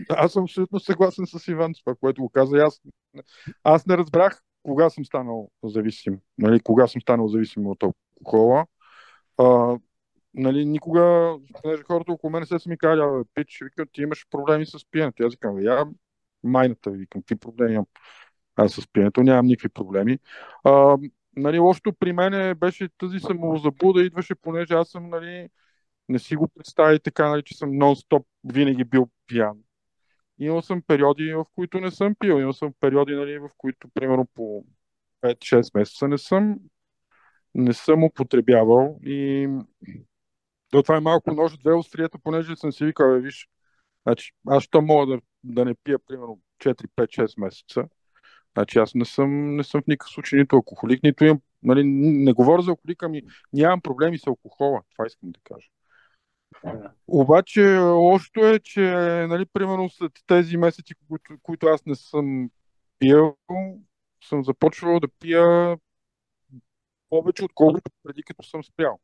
[0.08, 2.56] аз съм абсолютно съгласен с Иван, това, което го каза.
[2.56, 2.80] Аз,
[3.64, 6.18] аз не разбрах кога съм станал зависим.
[6.38, 8.66] Нали, кога съм станал зависим от алкохола.
[9.38, 9.78] А,
[10.34, 14.66] нали, никога, понеже хората около мен се са ми казали, пич, викам, ти имаш проблеми
[14.66, 15.22] с пиенето.
[15.22, 15.86] Аз викам, я
[16.46, 17.86] майната, викам, какви проблеми имам
[18.56, 20.18] аз с пиенето, нямам никакви проблеми.
[20.64, 20.96] А,
[21.36, 25.48] нали, лошото при мен беше тази самозабуда, идваше, понеже аз съм, нали,
[26.08, 29.58] не си го представи така, нали, че съм нон-стоп винаги бил пиян.
[30.38, 32.40] Имал съм периоди, в които не съм пил.
[32.40, 34.64] Имал съм периоди, нали, в които, примерно, по
[35.20, 36.58] 5-6 месеца не съм,
[37.54, 38.98] не съм употребявал.
[39.04, 39.48] И
[40.70, 43.48] то това е малко нож две острията, понеже съм си викал, бе, виж,
[44.02, 47.84] значи, аз ще мога да, да не пия, примерно, 4-5-6 месеца.
[48.54, 52.32] Значи аз не съм, не съм в никакъв случай нито алкохолик, нито имам, нали, не
[52.32, 54.82] говоря за алкохолика, ми нямам проблеми с алкохола.
[54.90, 55.68] Това искам да кажа.
[57.06, 58.80] Обаче лошото е, че
[59.28, 62.50] нали, примерно след тези месеци, които, които аз не съм
[62.98, 63.36] пил,
[64.24, 65.76] съм започвал да пия
[67.08, 69.00] повече, отколкото преди като съм спрял.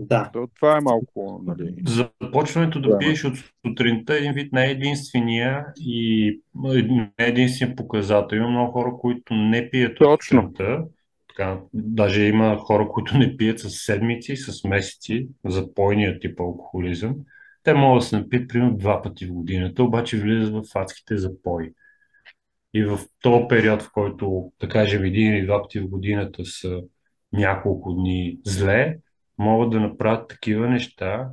[0.00, 0.30] Да.
[0.54, 1.42] Това е малко.
[1.46, 1.74] Нали...
[1.86, 3.34] Започването да пиеш от
[3.66, 8.36] сутринта един вид не е единствения и не е единствен показател.
[8.36, 10.40] Има много хора, които не пият Точно.
[10.40, 10.84] от сутринта
[11.40, 17.16] така, даже има хора, които не пият с седмици, с месеци, за пойния тип алкохолизъм.
[17.62, 21.72] Те могат да се напият примерно два пъти в годината, обаче влизат в адските запои.
[22.74, 26.80] И в този период, в който, да кажем, един или два пъти в годината са
[27.32, 28.98] няколко дни зле,
[29.40, 31.30] могат да направят такива неща,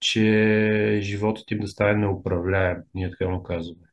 [0.00, 3.86] че животът им да стане неуправляем, ние така му казваме.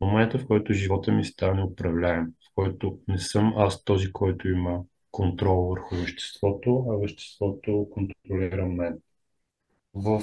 [0.00, 4.82] момента, в който живота ми стане управляем, в който не съм аз този, който има
[5.10, 8.98] контрол върху веществото, а веществото контролира мен.
[9.94, 10.22] В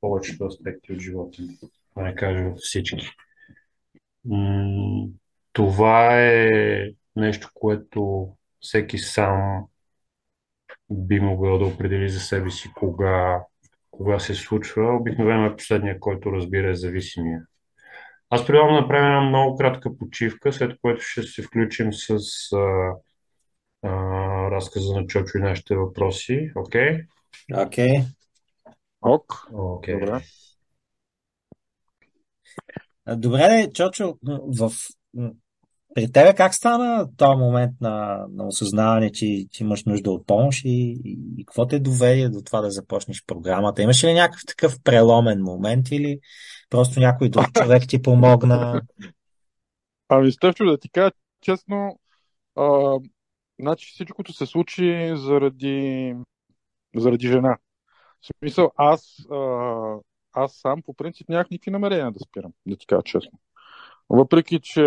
[0.00, 1.58] повечето аспекти от живота ми,
[1.96, 3.08] да не кажа всички.
[5.52, 8.28] Това е нещо, което
[8.60, 9.66] всеки сам
[10.90, 13.44] би могъл да определи за себе си кога,
[13.90, 14.96] кога се случва.
[14.96, 17.42] Обикновено е последния, който разбира е зависимия.
[18.30, 22.18] Аз предлагам да направим една много кратка почивка, след което ще се включим с
[22.52, 22.92] а,
[23.82, 23.90] а,
[24.50, 26.52] разказа на Чочо и нашите въпроси.
[26.56, 26.90] Окей?
[26.90, 27.66] Okay?
[27.66, 27.88] Окей.
[27.88, 28.04] Okay.
[29.00, 29.48] Ок.
[29.52, 30.00] Okay.
[30.00, 30.22] Добре.
[33.16, 34.18] Добре, Чочо,
[34.58, 34.70] в...
[35.96, 40.64] при тебе как стана този момент на, на осъзнаване, че, че имаш нужда от помощ
[40.64, 43.82] и, и, и какво те доведе до това да започнеш програмата?
[43.82, 46.18] Имаш ли някакъв такъв преломен момент или
[46.70, 48.82] просто някой друг човек ти помогна?
[50.08, 51.98] Ами, Стефчо, да ти кажа честно,
[52.56, 52.98] а,
[53.60, 56.14] значи всичкото се случи заради,
[56.96, 57.58] заради жена.
[58.22, 59.96] В смисъл, аз, а,
[60.32, 63.38] аз сам по принцип нямах никакви намерения да спирам, да ти кажа честно.
[64.10, 64.82] Въпреки, че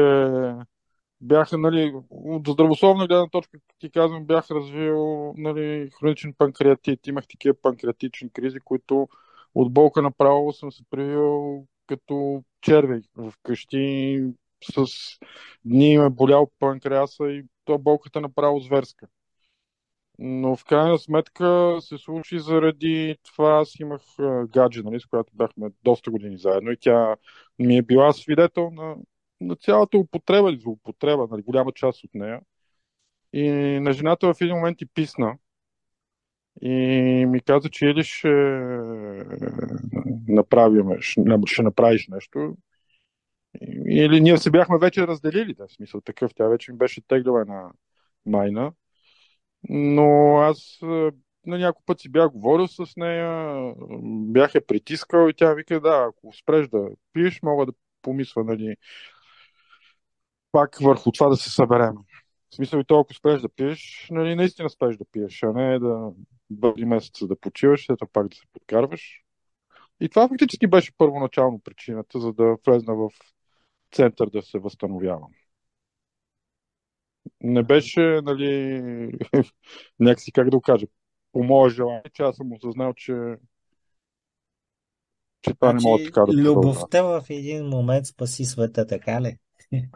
[1.22, 7.08] бяха, нали, от здравословна гледна точка, ти казвам, бях развил нали, хроничен панкреатит.
[7.08, 9.08] Имах такива панкреатични кризи, които
[9.56, 13.02] от болка направо съм се привил като червей
[13.32, 14.24] вкъщи.
[14.64, 14.86] С
[15.66, 19.08] дни ме болял панкреаса и то болката направо зверска.
[20.20, 23.60] Но в крайна сметка се случи заради това.
[23.60, 24.02] Аз имах
[24.48, 27.16] гадже, нали, с която бяхме доста години заедно и тя
[27.60, 28.96] ми е била свидетел на,
[29.42, 32.42] на цялата употреба или злоупотреба, нали, голяма част от нея.
[33.34, 33.50] И
[33.80, 35.38] на жената в един момент ти писна
[36.62, 36.70] и
[37.26, 38.30] ми каза, че или ще
[40.28, 42.58] направим, ще, направиш нещо,
[43.90, 46.32] или ние се бяхме вече разделили, да, в смисъл такъв.
[46.36, 47.72] Тя вече ми беше теглила една
[48.26, 48.74] майна.
[49.70, 50.80] Но аз
[51.46, 53.74] на някой път си бях говорил с нея,
[54.04, 58.76] бях я притискал и тя вика, да, ако спреш да пиеш, мога да помисля, нали,
[60.52, 61.94] пак върху това да се съберем.
[62.50, 65.80] В смисъл и то, ако спреш да пиеш, нали, наистина спреш да пиеш, а не
[65.80, 66.12] да
[66.50, 69.24] бъди месеца да почиваш, след пак да се подкарваш.
[70.02, 73.10] И това фактически беше първоначално причината, за да влезна в
[73.92, 75.30] център да се възстановявам
[77.42, 78.82] не беше, нали,
[80.00, 80.86] някакси, как да го кажа,
[81.32, 83.36] по мое желание, че аз съм осъзнал, че,
[85.42, 89.38] че това значи, не мога така да Любовта в един момент спаси света, така ли?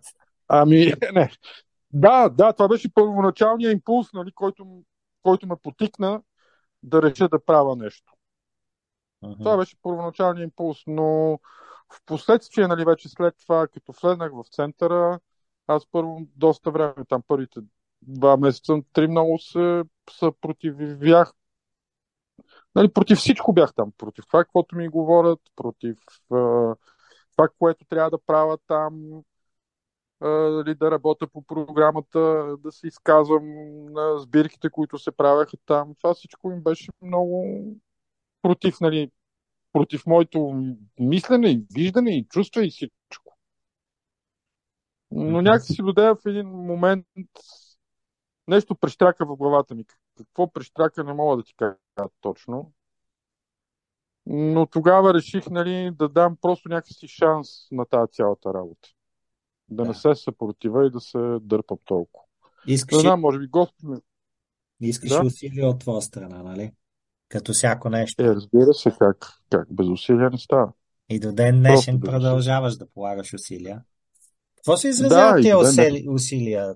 [0.47, 1.31] Ами, не.
[1.93, 4.83] Да, да, това беше първоначалният импулс, нали, който,
[5.23, 6.21] който ме потикна
[6.83, 8.13] да реша да правя нещо.
[9.23, 9.37] Uh-huh.
[9.37, 11.39] Това беше първоначалният импулс, но
[11.93, 15.19] в последствие, нали, вече след това, като влезнах в центъра,
[15.67, 17.59] аз първо доста време, там първите
[18.01, 21.33] два месеца, три много се съпротивях.
[22.75, 23.91] Нали, против всичко бях там.
[23.97, 29.21] Против това, каквото ми говорят, против това, което трябва да правя там,
[30.23, 33.45] uh, да работя по програмата, да се изказвам
[33.93, 35.95] на сбирките, които се правяха там.
[35.95, 37.65] Това всичко им беше много
[38.41, 39.11] против, нали,
[39.73, 40.63] против моето
[40.99, 43.37] мислене и виждане и чувства и всичко.
[45.11, 47.05] Но някакси си дойде в един момент
[48.47, 49.85] нещо прещрака в главата ми.
[50.17, 51.77] Какво прещрака, не мога да ти кажа
[52.21, 52.71] точно.
[54.25, 58.89] Но тогава реших нали, да дам просто някакси шанс на тази цялата работа.
[59.69, 59.89] Да, да.
[59.89, 62.25] не се съпротива и да се дърпам толкова.
[62.67, 64.03] Искаш знам, може би Господ
[64.81, 65.21] Искаш да?
[65.25, 66.71] усилия от твоя страна, нали?
[67.29, 68.23] Като всяко нещо.
[68.23, 70.71] Е, разбира се, как, как без усилия не става.
[71.09, 73.81] И до ден днешен продължаваш да полагаш усилия.
[74.55, 76.75] Какво се изразяват да, тези усили, усилия?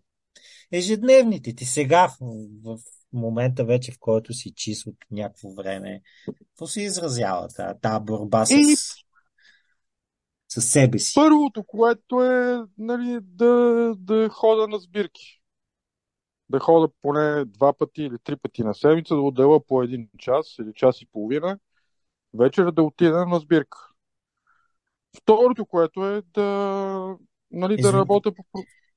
[0.71, 2.17] Ежедневните ти сега, в,
[2.63, 2.79] в
[3.13, 7.47] момента вече, в който си чист от някакво време, какво се изразява
[7.81, 8.75] тази борба с, и...
[10.61, 11.11] с себе си?
[11.15, 15.41] Първото, което е нали, да, да хода на сбирки.
[16.49, 20.55] Да хода поне два пъти или три пъти на седмица, да отдела по един час
[20.59, 21.59] или час и половина,
[22.33, 23.77] вечер да отида на сбирка.
[25.17, 27.17] Второто, което е да
[27.51, 27.91] нали, Извин...
[27.91, 28.43] да работя по...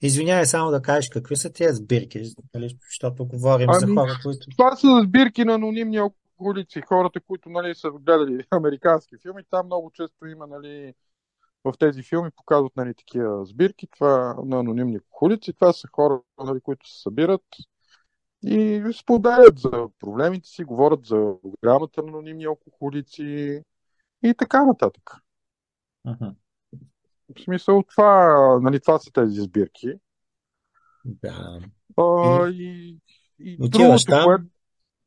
[0.02, 2.22] Извинявай само да кажеш какви са тези сбирки,
[2.54, 4.46] нали, защото говорим ами, за хора, които...
[4.56, 9.42] Това са сбирки на анонимни алкохолици, хората, които нали, са гледали американски филми.
[9.50, 10.94] Там много често има нали,
[11.64, 15.52] в тези филми показват нали, такива сбирки това, на анонимни алкохолици.
[15.52, 17.44] Това са хора, нали, които се събират
[18.42, 23.62] и споделят за проблемите си, говорят за програмата на анонимни алкохолици
[24.22, 25.10] и така нататък.
[26.06, 26.34] Uh-huh.
[27.36, 29.92] В смисъл, това, нали, това са тези сбирки.
[31.04, 31.60] Да.
[31.96, 32.98] А, и,
[33.38, 34.24] и Отиваш другото, там?
[34.24, 34.44] което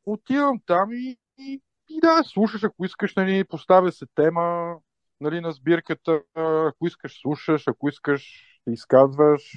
[0.06, 4.76] отивам там и, и, и да, слушаш, ако искаш, нали, поставя се тема
[5.20, 9.52] нали, на сбирката, ако искаш, слушаш, ако искаш, изказваш.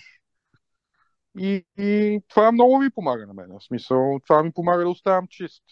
[1.39, 3.59] И, и това много ми помага на мен.
[3.59, 5.63] В смисъл, това ми помага да оставам чист.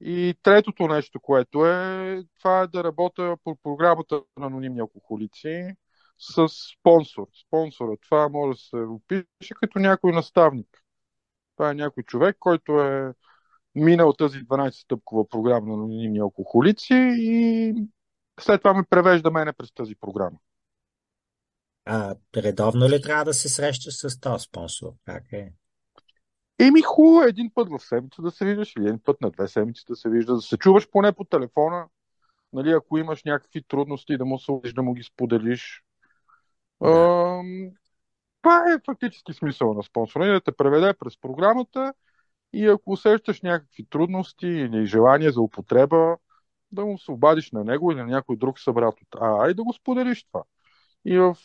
[0.00, 5.76] И третото нещо, което е, това е да работя по програмата на анонимни алкохолици
[6.18, 7.26] с спонсор.
[7.46, 10.82] Спонсора, това може да се опише като някой наставник.
[11.56, 13.14] Това е някой човек, който е
[13.74, 17.74] минал тази 12-стъпкова програма на анонимни алкохолици и
[18.40, 20.38] след това ме превежда мене през тази програма.
[21.84, 24.92] А редовно ли трябва да се срещаш с този спонсор?
[25.04, 25.52] Как е?
[26.58, 29.48] Еми хубаво е един път в седмица да се виждаш или един път на две
[29.48, 31.86] седмици да се виждаш, да се чуваш поне по телефона,
[32.52, 35.84] нали, ако имаш някакви трудности да му се да му ги споделиш.
[36.80, 36.88] Да.
[36.88, 37.70] Ам,
[38.42, 41.94] Това е фактически смисъл на спонсора, да те преведе през програмата
[42.52, 46.16] и ако усещаш някакви трудности или желание за употреба,
[46.72, 49.64] да му се обадиш на него или на някой друг събрат от АА и да
[49.64, 50.42] го споделиш това.
[51.04, 51.36] И в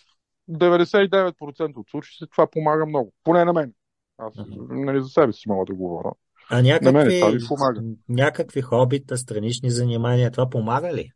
[0.50, 3.14] 99% от случаите това помага много.
[3.24, 3.74] Поне на мен.
[4.18, 4.86] Аз Мгм.
[4.86, 6.12] нали, за себе си мога да говоря.
[6.50, 7.84] А На мен някакви, това ми помага.
[8.10, 11.12] някакви хобита, странични занимания, това помага ли?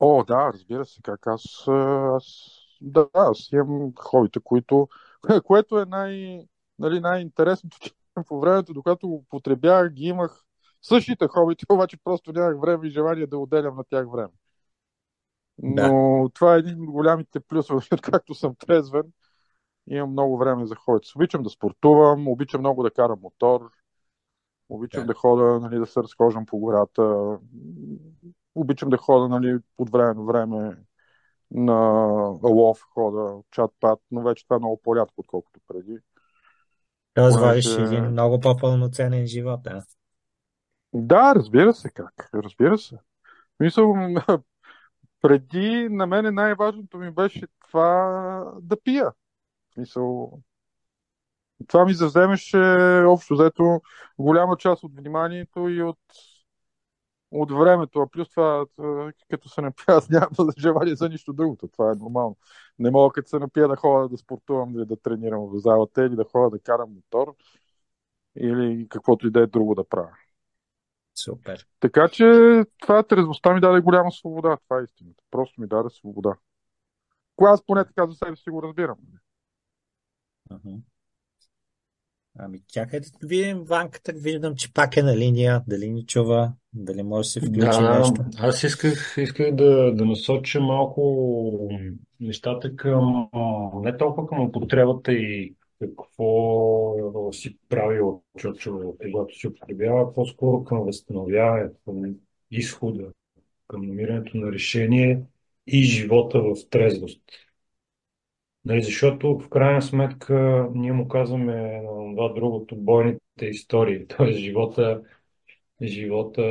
[0.00, 2.24] О, да, разбира се, как аз, аз
[2.80, 4.88] да, аз имам хобита, които,
[5.44, 6.40] което е най,
[6.78, 7.78] нали, най-интересното,
[8.28, 10.44] по времето, докато го употребявах, ги имах
[10.82, 14.32] същите хобити, обаче просто нямах време и желание да отделям на тях време.
[15.58, 15.92] Да.
[15.92, 19.12] Но това е един от голямите плюсове, откакто съм трезвен.
[19.86, 21.12] Имам много време за хобити.
[21.16, 23.70] Обичам да спортувам, обичам много да карам мотор,
[24.68, 25.06] обичам Да.
[25.06, 27.38] да ходя, нали, да се разхождам по гората,
[28.54, 30.76] обичам да ходя нали, от време на време
[31.50, 31.74] на
[32.42, 35.98] лов, хода, чат-пат, но вече това е много по-рядко, отколкото преди.
[37.14, 39.74] Тоест водиш един много по-пълноценен живот, а?
[39.74, 39.84] Да,
[40.94, 42.30] разбира се как.
[42.34, 42.98] Разбира се.
[43.60, 43.94] Мисъл,
[45.22, 49.12] преди на мене най-важното ми беше това да пия.
[49.76, 50.40] Мисъл,
[51.66, 52.58] това ми завземеше
[53.06, 53.80] общо взето
[54.18, 55.98] голяма част от вниманието и от,
[57.30, 58.00] от времето.
[58.00, 58.64] А плюс това,
[59.30, 61.68] като се напия, аз нямам желание за нищо другото.
[61.68, 62.36] Това е нормално.
[62.78, 66.16] Не мога като се напия да ходя да спортувам или да тренирам в залата или
[66.16, 67.34] да ходя да карам мотор
[68.36, 70.21] или каквото и да е друго да правя.
[71.14, 71.66] Супер.
[71.80, 72.24] Така че
[72.80, 74.56] това трезвостта ми даде голяма свобода.
[74.64, 75.24] Това е истината.
[75.30, 76.34] Просто ми даде свобода.
[77.36, 78.96] Кога аз поне така за себе си го разбирам.
[80.50, 80.74] Мгм.
[82.38, 87.02] Ами чакай да видим Ванката, виждам, че пак е на линия, дали ни чува, дали
[87.02, 88.24] може да се включи Да, нещо.
[88.38, 91.68] аз исках, исках да, да насоча малко
[92.20, 93.28] нещата към
[93.82, 95.54] не толкова към употребата и
[95.86, 102.14] какво си правил Чочо, когато си употребява, по-скоро към възстановяването, към
[102.50, 103.12] изхода,
[103.68, 105.22] към намирането на решение
[105.66, 107.22] и живота в трезвост.
[108.64, 114.32] Нали, защото в крайна сметка ние му казваме на това другото бойните истории, т.е.
[114.32, 115.02] живота
[115.82, 116.42] живота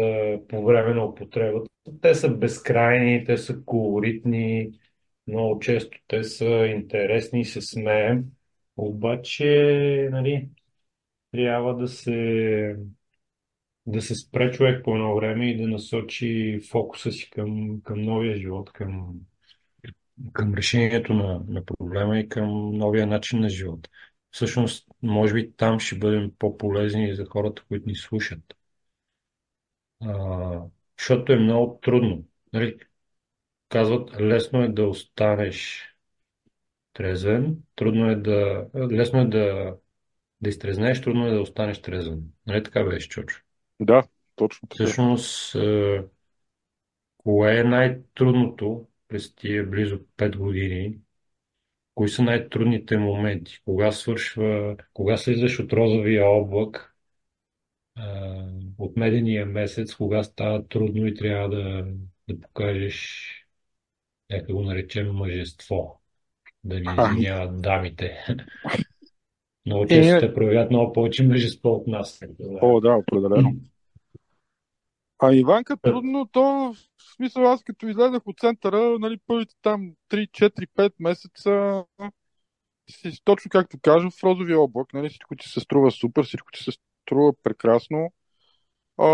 [0.49, 1.69] по време на употребата.
[2.01, 4.71] Те са безкрайни, те са колоритни,
[5.27, 8.25] много често те са интересни и се смеем.
[8.82, 10.49] Обаче, нали,
[11.32, 12.77] трябва да се,
[13.86, 18.38] да се спре човек по едно време и да насочи фокуса си към, към новия
[18.38, 19.13] живот, към,
[20.34, 23.89] към решението на, на проблема и към новия начин на живот.
[24.32, 28.55] Всъщност, може би там ще бъдем по-полезни за хората, които ни слушат.
[30.01, 30.61] А,
[30.99, 32.25] защото е много трудно.
[32.53, 32.77] Нали?
[33.69, 35.91] Казват, лесно е да останеш
[36.94, 38.68] трезвен, трудно е да...
[38.92, 39.76] Лесно е да,
[40.42, 42.24] да изтрезнеш, трудно е да останеш трезвен.
[42.48, 43.42] Нали така беше, Чочо?
[43.80, 44.04] Да,
[44.36, 44.84] точно така.
[44.84, 46.04] Всъщност, е,
[47.18, 50.98] кое е най-трудното през тия близо 5 години?
[51.96, 53.62] Кои са най-трудните моменти?
[53.66, 56.96] Кога свършва, кога слизаш от розовия облак,
[57.96, 58.46] а,
[58.78, 61.88] от медения месец, кога става трудно и трябва да,
[62.30, 63.28] да покажеш,
[64.30, 66.01] нека го наречем мъжество,
[66.64, 68.26] да ни извиняват дамите.
[69.66, 72.20] Много Е, често те проявят много повече мъжество от нас.
[72.62, 73.53] О, да, определено.
[75.20, 76.41] А Иванка, трудно то,
[76.97, 81.84] в смисъл аз като излезах от центъра, нали, първите там 3, 4, 5 месеца
[82.91, 86.64] си точно както кажа, в розовия облак, нали, всичко ти се струва супер, всичко ти
[86.64, 86.72] се
[87.05, 88.14] струва прекрасно.
[88.97, 89.07] А,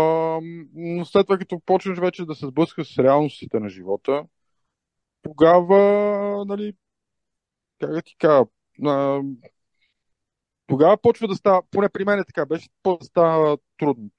[0.74, 4.24] но след това, като почнеш вече да се сблъскаш с реалностите на живота,
[5.22, 6.72] тогава, нали,
[7.80, 8.44] как да ти кажа,
[8.84, 9.20] а,
[10.66, 14.10] тогава почва да става, поне при мен е така, беше да става трудно.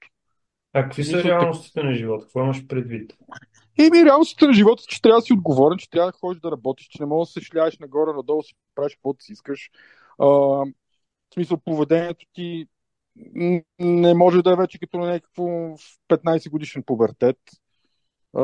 [0.72, 2.24] А какви са реалностите на живота?
[2.24, 3.16] Какво имаш предвид?
[3.78, 6.50] И ми реалността на живота, че трябва да си отговорен, че трябва да ходиш да
[6.50, 9.70] работиш, че не можеш да се шляеш нагоре, надолу, си правиш каквото си искаш.
[10.18, 10.66] А, в
[11.34, 12.66] смисъл, поведението ти
[13.78, 15.42] не може да е вече като на някакво
[16.08, 17.38] 15 годишен пубертет.
[18.36, 18.42] А,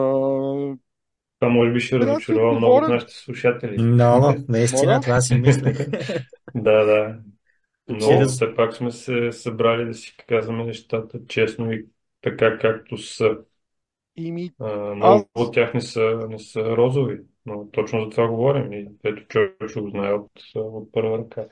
[1.47, 2.91] Това може би ще разочарова много от отговорен.
[2.95, 3.83] нашите слушатели.
[3.83, 5.79] Много, наистина, това си мислех.
[6.55, 7.19] Да, да.
[7.89, 11.87] Но да- все пак сме се събрали да си казваме нещата честно и
[12.23, 13.39] така както са.
[14.17, 18.11] И ми, А, много Аз- от тях не са, не са розови, но точно за
[18.11, 21.45] това говорим и ето човек ще го знае от, от първа ръка.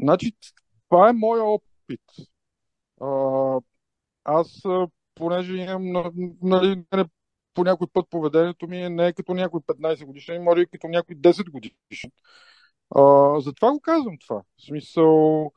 [0.00, 0.32] значи,
[0.88, 2.00] това е моя опит.
[3.00, 3.60] А,
[4.24, 4.62] аз,
[5.14, 7.04] понеже имам, на- нали, нали,
[7.56, 10.88] по някой път поведението ми е не е като някой 15 годишен, може и като
[10.88, 12.10] някой 10 годишен.
[12.94, 14.42] А, затова го казвам това.
[14.58, 15.52] В смисъл,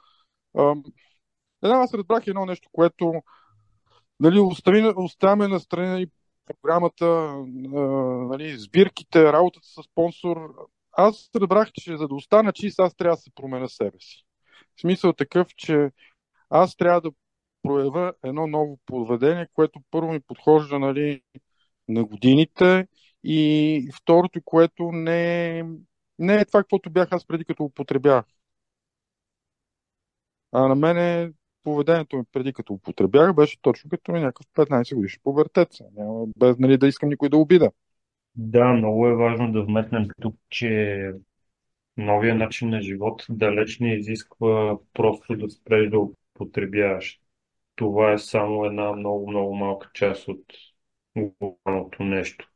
[0.57, 0.75] а,
[1.61, 3.13] аз разбрах едно нещо, което
[4.19, 6.07] нали, остави, оставяме на страна и
[6.45, 7.45] програмата, а,
[8.29, 10.37] нали, сбирките, работата с спонсор.
[10.91, 14.25] Аз разбрах, че за да остана чист, аз трябва да се променя себе си.
[14.77, 15.91] В смисъл такъв, че
[16.49, 17.11] аз трябва да
[17.63, 21.21] проявя едно ново поведение, което първо ми подхожда нали,
[21.89, 22.87] на годините
[23.23, 25.63] и второто, което не
[26.19, 28.25] не е това, каквото бях аз преди като употребявах.
[30.51, 31.31] А на мене
[31.63, 35.79] поведението ми преди като употребях беше точно като някакъв 15 годишен повертец.
[35.95, 37.71] Няма, без нали, да искам никой да обида.
[38.35, 41.11] Да, много е важно да вметнем тук, че
[41.97, 47.19] новия начин на живот далеч не изисква просто да спреш да употребяваш.
[47.75, 50.43] Това е само една много, много малка част от
[51.15, 52.49] глобалното нещо.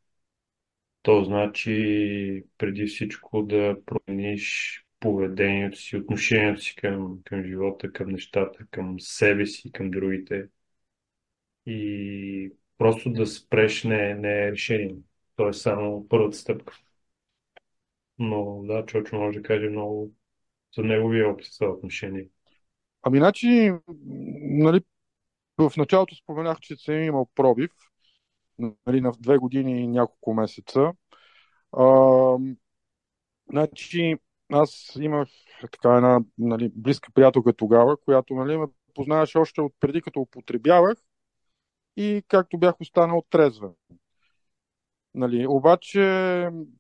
[1.02, 8.66] То значи преди всичко да промениш поведението си, отношението си към, към живота, към нещата,
[8.72, 10.48] към себе си, към другите.
[11.66, 14.96] И просто да спреш не, не е решение.
[15.36, 16.74] То е само първата стъпка.
[18.20, 20.12] Но да, Чочо може да каже много
[20.76, 22.28] за неговия опит в отношение.
[23.02, 23.72] Ами, значи,
[24.42, 24.82] нали,
[25.58, 27.72] в началото споменах, че съм имал пробив
[28.60, 30.94] нали, на две години и няколко месеца.
[31.72, 32.38] А,
[33.50, 34.16] значи,
[34.54, 35.30] аз имах
[35.62, 40.98] така една нали, близка приятелка тогава, която нали, ме познаваше още от преди като употребявах
[41.98, 43.72] и както бях останал трезвен.
[45.16, 46.02] Нали, обаче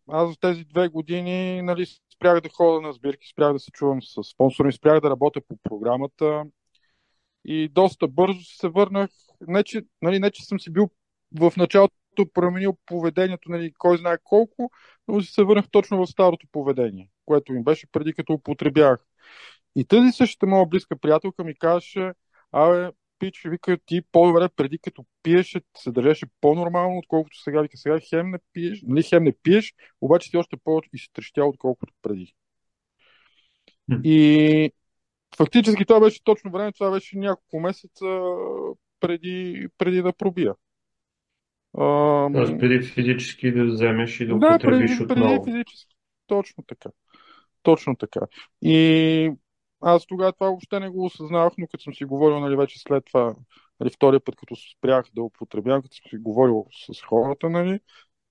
[0.10, 4.02] аз за тези две години нали, спрях да ходя на сбирки, спрях да се чувам
[4.02, 6.44] с спонсори, спрях да работя по програмата
[7.46, 9.10] и доста бързо се върнах.
[9.48, 10.90] Не, че, нали, не, че съм си бил
[11.40, 11.94] в началото
[12.34, 14.72] променил поведението, нали, кой знае колко,
[15.08, 19.00] но се върнах точно в старото поведение, което ми беше преди като употребявах.
[19.76, 22.12] И тази същата моя близка приятелка ми казваше,
[22.52, 27.62] абе, пич, вика, ти по-добре преди като пиеш, се държеше по-нормално, отколкото сега.
[27.62, 32.36] Вика, сега хем не пиеш, нали, хем не пиеш, обаче ти още по-изтрещял, отколкото преди.
[34.04, 34.72] И
[35.38, 38.06] фактически това беше точно време, това беше няколко месеца
[39.00, 40.54] преди, преди да пробия.
[42.34, 45.46] Тоест преди физически да вземеш и да да, употребиш преди, преди отново.
[45.46, 45.96] физически.
[46.28, 46.90] Точно така.
[47.64, 48.20] Точно така.
[48.62, 49.32] И
[49.82, 53.06] аз тогава това въобще не го осъзнавах, но като съм си говорил, нали, вече след
[53.06, 53.36] това,
[53.80, 57.80] нали, втория път, като спрях да употребявам, като съм си говорил с хората, нали,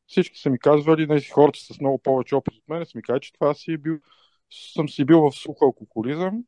[0.07, 3.21] всички са ми казвали, нали, хората с много повече опит от мен, са ми казали,
[3.21, 3.99] че това си е бил,
[4.75, 6.45] съм си бил в сух алкохолизъм.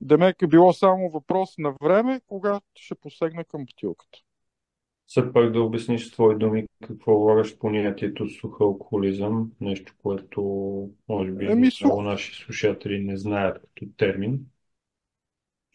[0.00, 4.18] Демек е било само въпрос на време, кога ще посегна към бутилката.
[5.06, 10.42] Все пак да обясниш твои думи какво влагаш понятието сух алкохолизъм, нещо, което
[11.08, 14.46] може би Еми, сух- много наши слушатели не знаят като термин.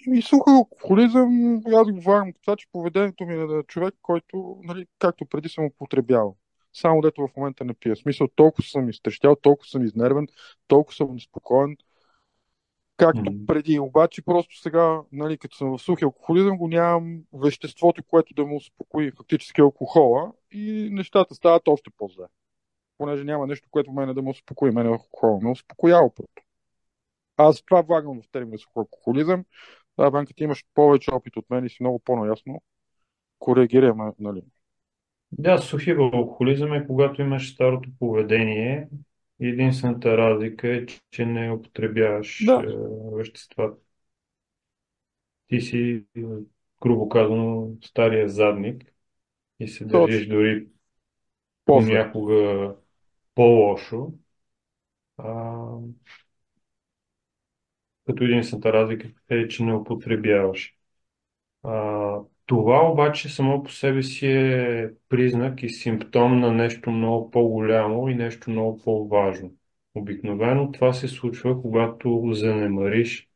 [0.07, 4.86] И сух алкохолизъм, аз го влагам това, че поведението ми е на човек, който, нали,
[4.99, 6.36] както преди съм употребявал.
[6.73, 7.95] Само дето в момента не пия.
[7.95, 10.27] В смисъл, толкова съм изтрещял, толкова съм изнервен,
[10.67, 11.77] толкова съм неспокоен,
[12.99, 13.79] както преди.
[13.79, 18.55] Обаче просто сега, нали, като съм в сухи алкохолизъм, го нямам веществото, което да му
[18.55, 22.25] успокои фактически алкохола и нещата стават още по-зле.
[22.97, 24.71] Понеже няма нещо, което мене да му успокои.
[24.71, 26.43] Мене алкохола ме успокоява просто.
[27.37, 29.45] Аз това влагам в термина сух алкохолизъм.
[29.97, 32.61] Да, Банка, ти имаш повече опит от мен и си много по-наясно.
[33.39, 34.41] Коригираме, нали?
[35.31, 38.87] Да, сухи алкохолизъм е когато имаш старото поведение
[39.39, 42.63] единствената разлика е, че не употребяваш Да.
[42.63, 42.65] е,
[43.13, 43.73] вещества.
[45.47, 46.05] Ти си,
[46.81, 48.93] грубо казано, стария задник
[49.59, 50.07] и се Точно.
[50.07, 50.67] държиш дори
[51.65, 52.11] По-зле.
[52.11, 52.75] понякога
[53.35, 54.13] по-лошо.
[55.17, 55.79] А,
[58.05, 60.75] като единствената разлика е, че не употребяваш.
[61.63, 61.71] А,
[62.49, 68.15] това обаче само по себе си е признак и симптом на нещо много по-голямо и
[68.15, 69.53] нещо много по-важно.
[69.95, 73.29] Обикновено това се случва, когато занемариш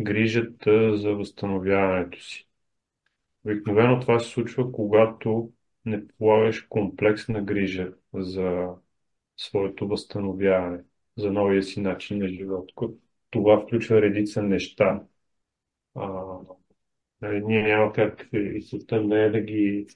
[0.00, 2.48] грижата за възстановяването си.
[3.44, 5.50] Обикновено това се случва, когато
[5.84, 8.68] не полагаш комплексна грижа за
[9.36, 10.78] своето възстановяване,
[11.16, 12.70] за новия си начин на живот.
[13.30, 15.02] Това включва редица неща.
[17.24, 19.86] Нали, ние няма как и целта не е да ги,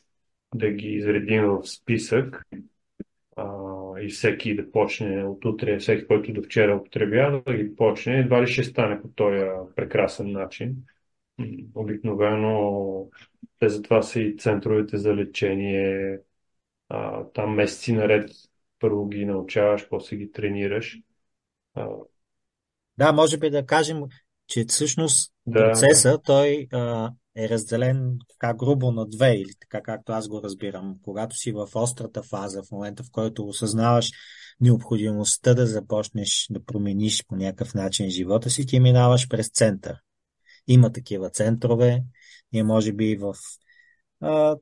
[0.54, 2.46] да ги изредим в списък
[3.36, 3.44] а,
[4.00, 8.42] и всеки да почне от утре, всеки, който до вчера употребява, да ги почне, едва
[8.42, 9.44] ли ще стане по този
[9.76, 10.76] прекрасен начин.
[11.74, 13.08] Обикновено
[13.58, 16.18] те затова са и центровете за лечение,
[16.88, 18.30] а, там месеци наред
[18.78, 20.98] първо ги научаваш, после ги тренираш.
[22.98, 24.02] Да, може би да кажем,
[24.48, 30.12] че всъщност да, процеса той а, е разделен така грубо на две, или така както
[30.12, 30.96] аз го разбирам.
[31.02, 34.10] Когато си в острата фаза, в момента в който осъзнаваш
[34.60, 39.96] необходимостта да започнеш да промениш по някакъв начин живота си, ти минаваш през център.
[40.66, 42.02] Има такива центрове.
[42.52, 43.34] Ние може би в
[44.20, 44.56] а,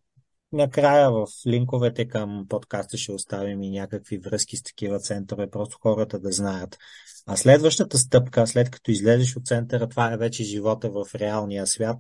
[0.53, 6.19] накрая в линковете към подкаста ще оставим и някакви връзки с такива центрове, просто хората
[6.19, 6.79] да знаят.
[7.27, 11.99] А следващата стъпка, след като излезеш от центъра, това е вече живота в реалния свят,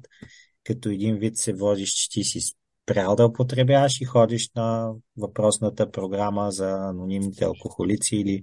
[0.64, 5.90] като един вид се водиш, че ти си спрял да употребяваш и ходиш на въпросната
[5.90, 8.42] програма за анонимните алкохолици или,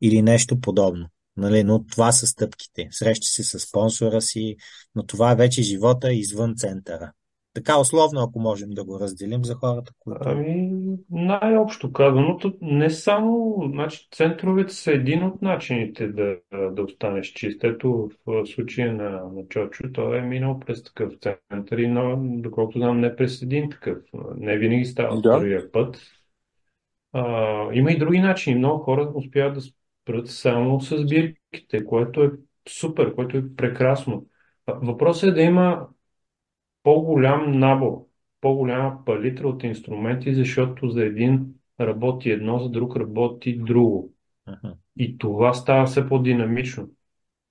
[0.00, 1.06] или нещо подобно.
[1.36, 1.64] Нали?
[1.64, 2.88] Но това са стъпките.
[2.90, 4.56] Среща се с спонсора си,
[4.94, 7.12] но това е вече живота извън центъра.
[7.54, 10.20] Така условно, ако можем да го разделим за хората, които...
[10.24, 10.70] Ами,
[11.10, 16.36] най-общо казаното, не само, значи, центровете са един от начините да,
[16.70, 17.64] да останеш чист.
[17.64, 21.12] Ето в случая на, на Чочо, той е минал през такъв
[21.50, 23.98] център и, но, доколкото знам, не през един такъв.
[24.36, 25.30] Не винаги става Да.
[25.30, 26.02] първия път.
[27.12, 27.22] А,
[27.72, 28.56] има и други начини.
[28.56, 32.30] Много хора успяват да спрат само с бирките, което е
[32.68, 34.26] супер, което е прекрасно.
[34.66, 35.86] Въпросът е да има
[36.82, 38.06] по-голям набор,
[38.40, 41.46] по-голяма палитра от инструменти, защото за един
[41.80, 44.12] работи едно, за друг работи друго.
[44.96, 46.90] И това става все по-динамично.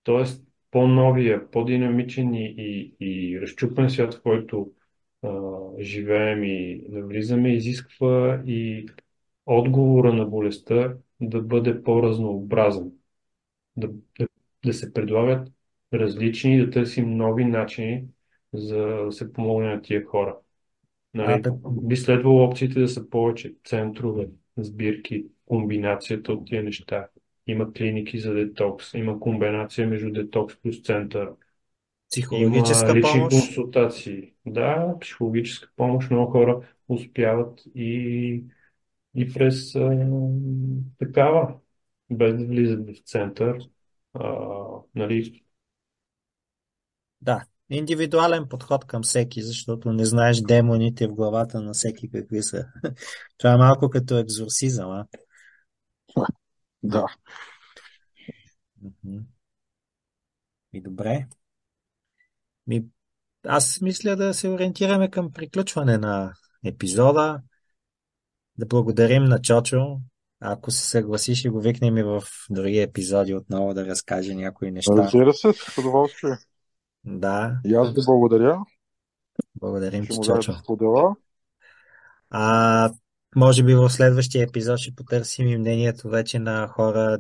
[0.04, 4.72] Тоест, по-новия, по-динамичен и, и, и разчупен свят, в който
[5.24, 5.30] а,
[5.80, 8.90] живеем и навлизаме, изисква и
[9.46, 12.92] отговора на болестта да бъде по-разнообразен.
[13.78, 14.28] Да, да,
[14.66, 15.48] да се предлагат
[15.94, 18.04] различни, да търсим нови начини
[18.54, 20.38] за да се помогне на тия хора.
[21.14, 27.08] Нали, А, да- би следвало опциите да са повече центрове, сбирки, комбинацията от тия неща.
[27.48, 31.30] Има клиники за детокс, има комбинация между детокс плюс център,
[32.12, 33.30] Психологическа има лични помощ.
[33.30, 34.34] консултации.
[34.46, 36.12] Да, психологическа помощ.
[36.12, 38.44] Много хора успяват и,
[39.16, 40.08] и през а,
[41.00, 41.56] такава,
[42.12, 43.60] без да влизат в център.
[44.14, 44.56] А,
[44.96, 45.44] нали,
[47.22, 52.66] Да, индивидуален подход към всеки, защото не знаеш демоните в главата на всеки какви са.
[53.38, 55.06] Това е малко като екзорсизъм, а?
[56.84, 57.06] Да.
[60.74, 61.28] И добре.
[62.68, 62.86] Ми,
[63.48, 66.34] аз мисля да се ориентираме към приключване на
[66.66, 67.42] епизода.
[68.58, 69.98] Да благодарим на Чочо.
[70.40, 74.94] Ако се съгласи, ще го викнем и в други епизоди отново да разкаже някои неща.
[74.98, 76.38] Разбира се, с удоволствие.
[77.06, 78.60] Да, И аз ви благодаря,
[79.56, 80.52] благодарим че ти, Чочо.
[80.52, 81.16] да споделя.
[82.30, 82.92] А,
[83.36, 87.18] може би в следващия епизод ще потърсим и мнението вече на хора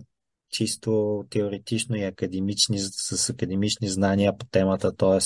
[0.49, 5.19] чисто теоретично и академични, с академични знания по темата, т.е.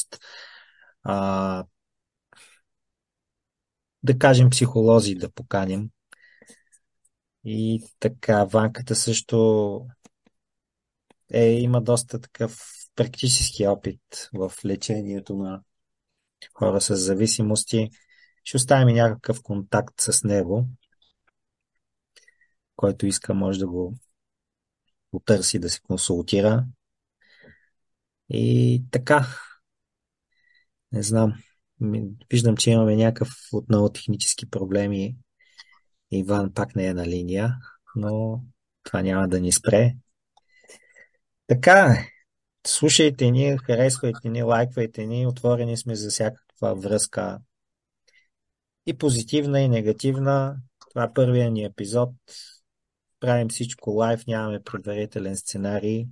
[4.04, 5.90] Да кажем психолози да поканим.
[7.46, 9.88] И така, Ванката също
[11.34, 12.60] е, има доста такъв
[12.96, 15.62] практически опит в лечението на
[16.54, 17.90] хора с зависимости.
[18.44, 20.68] Ще оставим някакъв контакт с него,
[22.76, 23.96] който иска може да го
[25.12, 26.66] потърси, да се консултира.
[28.30, 29.28] И така,
[30.92, 31.34] не знам.
[32.32, 35.18] Виждам, че имаме някакъв отново технически проблеми.
[36.12, 37.56] Иван пак не е на линия,
[37.96, 38.44] но
[38.84, 39.96] това няма да ни спре.
[41.48, 42.15] Така е.
[42.68, 47.40] Слушайте ни, харесвайте ни, лайквайте ни, отворени сме за всякаква връзка
[48.86, 50.58] и позитивна, и негативна.
[50.90, 52.10] Това е първият ни епизод.
[53.20, 56.08] правим всичко лайв, нямаме предварителен сценарий.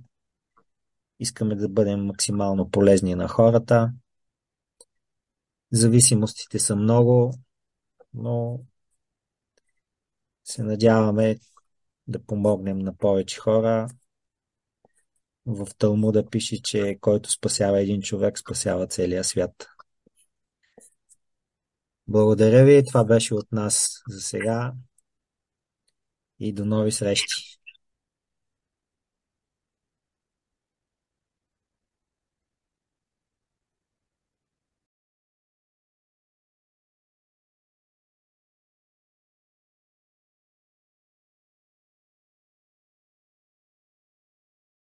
[1.20, 3.92] Искаме да бъдем максимално полезни на хората.
[5.72, 7.34] Зависимостите са много,
[8.14, 8.60] но
[10.44, 11.38] се надяваме
[12.06, 13.88] да помогнем на повече хора.
[15.46, 19.68] В Талмуда пише, че който спасява един човек, спасява целия свят.
[22.08, 22.84] Благодаря ви.
[22.84, 24.72] Това беше от нас за сега
[26.38, 27.53] и до нови срещи.